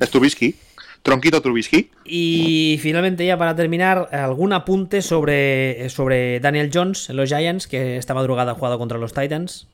[0.00, 0.54] Es Trubisky.
[1.02, 1.90] Tronquito Trubisky.
[2.04, 7.96] Y finalmente, ya para terminar, algún apunte sobre, sobre Daniel Jones en los Giants, que
[7.96, 9.68] esta madrugada ha jugado contra los Titans.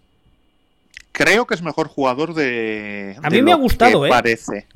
[1.12, 3.16] Creo que es mejor jugador de.
[3.22, 4.08] A de mí me ha gustado, ¿eh?
[4.08, 4.66] Parece.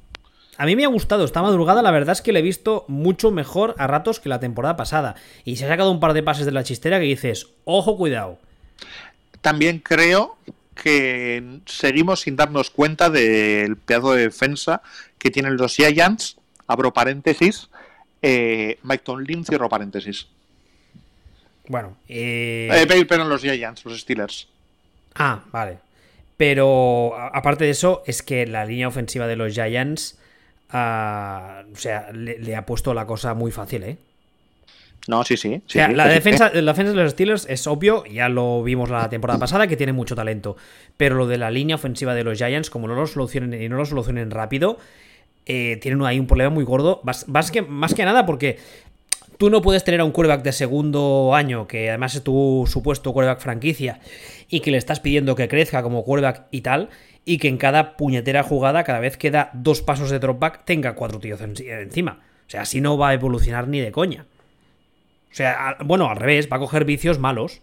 [0.58, 3.30] A mí me ha gustado esta madrugada, la verdad es que le he visto mucho
[3.30, 5.14] mejor a ratos que la temporada pasada.
[5.44, 8.38] Y se ha sacado un par de pases de la chistera que dices, ojo, cuidado.
[9.42, 10.38] También creo
[10.80, 14.82] que seguimos sin darnos cuenta del pedazo de defensa
[15.18, 16.36] que tienen los Giants.
[16.68, 17.68] Abro paréntesis.
[18.22, 20.26] Eh, Mike Tomlin cierro paréntesis.
[21.68, 22.68] Bueno, eh...
[22.72, 24.48] Eh, pero- los Giants, los Steelers.
[25.14, 25.78] Ah, vale.
[26.36, 30.18] Pero a- aparte de eso, es que la línea ofensiva de los Giants,
[30.70, 33.98] ah, o sea, le, le ha puesto la cosa muy fácil, ¿eh?
[35.09, 35.55] No, sí, sí.
[35.55, 36.11] O sí, sea, sí, la sí.
[36.14, 39.76] defensa, la defensa de los Steelers es obvio, ya lo vimos la temporada pasada, que
[39.76, 40.57] tiene mucho talento.
[40.97, 43.76] Pero lo de la línea ofensiva de los Giants, como no lo solucionen y no
[43.76, 44.78] lo solucionen rápido,
[45.47, 47.01] eh, tienen ahí un problema muy gordo.
[47.05, 48.59] Más, más que, más que nada porque
[49.38, 53.12] tú no puedes tener a un quarterback de segundo año, que además es tu supuesto
[53.12, 54.01] quarterback franquicia,
[54.49, 56.88] y que le estás pidiendo que crezca como quarterback y tal,
[57.24, 60.94] y que en cada puñetera jugada, cada vez que da dos pasos de dropback, tenga
[60.94, 62.20] cuatro tíos en- encima.
[62.47, 64.26] O sea, así no va a evolucionar ni de coña.
[65.30, 67.60] O sea, a- bueno, al revés, va a coger vicios malos.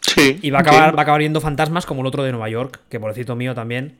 [0.00, 0.96] Sí, Y va a acabar, sí.
[0.96, 3.96] va a acabar viendo fantasmas como el otro de Nueva York, que pobrecito mío también.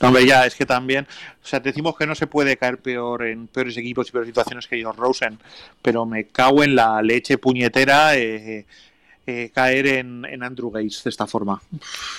[0.00, 1.06] Hombre, ya, es que también.
[1.42, 4.66] O sea, decimos que no se puede caer peor en peores equipos y peores situaciones
[4.66, 5.38] que George Rosen,
[5.80, 8.66] pero me cago en la leche puñetera eh,
[9.26, 11.62] eh, caer en, en Andrew Gates de esta forma.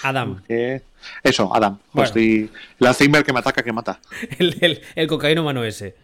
[0.03, 0.81] Adam, Eh,
[1.23, 1.77] eso, Adam.
[1.91, 2.07] Bueno.
[2.07, 2.49] Estoy-
[2.79, 3.99] el Alzheimer que me ataca, que mata.
[4.39, 5.95] el, el, el cocainómano ese.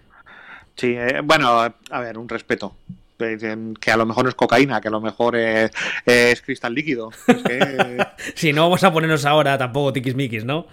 [0.76, 1.48] Sí, eh, bueno,
[1.92, 2.76] a ver, un respeto.
[3.20, 7.12] Que a lo mejor no es cocaína, que a lo mejor es cristal líquido.
[7.28, 7.98] Es que,
[8.36, 10.68] Si no, vamos a ponernos ahora tampoco tiquismiquis, ¿no?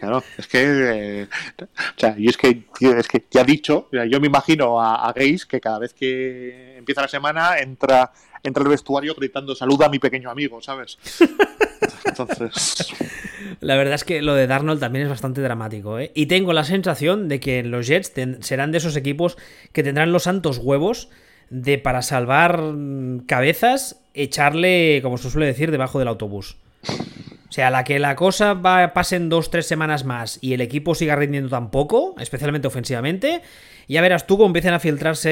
[0.00, 0.58] Claro, es que.
[0.62, 1.28] eh,
[1.60, 5.12] o sea, y es que, tío, es que ya dicho, yo me imagino a, a
[5.12, 8.10] Gaze que cada vez que empieza la semana entra,
[8.42, 10.98] entra al vestuario gritando saluda a mi pequeño amigo, ¿sabes?
[12.04, 12.92] Entonces.
[13.60, 16.10] La verdad es que lo de Darnold también es bastante dramático, ¿eh?
[16.16, 19.36] Y tengo la sensación de que los Jets serán de esos equipos
[19.72, 21.10] que tendrán los santos huevos
[21.50, 22.62] de para salvar
[23.26, 26.56] cabezas echarle, como se suele decir, debajo del autobús.
[27.48, 30.94] O sea, la que la cosa va, pasen dos, tres semanas más y el equipo
[30.94, 33.42] siga rindiendo tan poco, especialmente ofensivamente,
[33.92, 35.30] ya verás tú cómo empiezan a filtrarse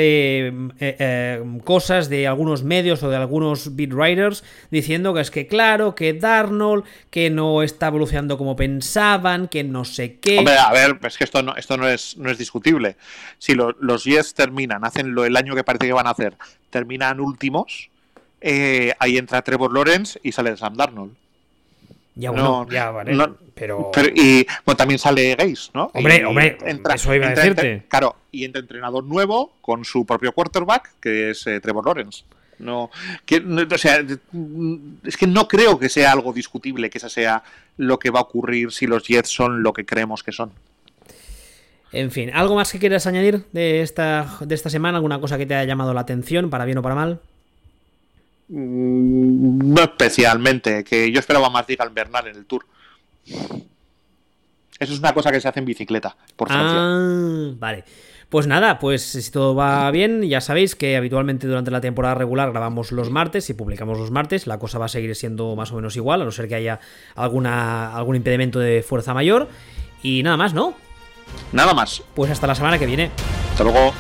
[0.49, 5.47] eh, eh, cosas de algunos medios o de algunos beat writers diciendo que es que
[5.47, 10.39] claro, que Darnold, que no está evolucionando como pensaban, que no sé qué.
[10.39, 12.97] Hombre, a ver, es que esto no, esto no es, no es discutible.
[13.39, 16.35] Si lo- los Jets terminan, hacen lo el año que parece que van a hacer,
[16.71, 17.91] terminan últimos,
[18.41, 21.13] eh, ahí entra Trevor Lawrence y sale Sam Darnold.
[22.19, 23.15] Ya bueno, no, ya vale.
[23.15, 23.91] no, pero...
[23.95, 25.91] Pero- y bueno, también sale Gaze, ¿no?
[25.95, 26.59] Hombre, Y hombre,
[26.95, 27.73] eso iba a entra- decirte.
[27.73, 32.25] entra- claro, y entra entrenador nuevo con su propio quarterback, que es eh, Trevor Lawrence.
[32.59, 32.91] No,
[33.25, 34.01] que, no, o sea,
[35.05, 37.45] es que no creo que sea algo discutible que esa sea
[37.77, 40.51] lo que va a ocurrir si los Jets son lo que creemos que son.
[41.93, 44.99] En fin, ¿algo más que quieras añadir de esta, de esta semana?
[44.99, 47.21] ¿Alguna cosa que te haya llamado la atención, para bien o para mal?
[48.49, 52.65] Mm, No especialmente, que yo esperaba más Digan Bernal en el Tour.
[54.79, 56.79] Eso es una cosa que se hace en bicicleta, por Francia.
[56.81, 57.85] Ah, vale.
[58.29, 62.51] Pues nada, pues si todo va bien, ya sabéis que habitualmente durante la temporada regular
[62.51, 64.47] grabamos los martes y publicamos los martes.
[64.47, 66.79] La cosa va a seguir siendo más o menos igual, a no ser que haya
[67.17, 69.49] alguna, algún impedimento de fuerza mayor.
[70.03, 70.75] Y nada más, ¿no?
[71.53, 72.03] Nada más.
[72.15, 73.11] Pues hasta la semana que viene.
[73.53, 73.93] Hasta luego.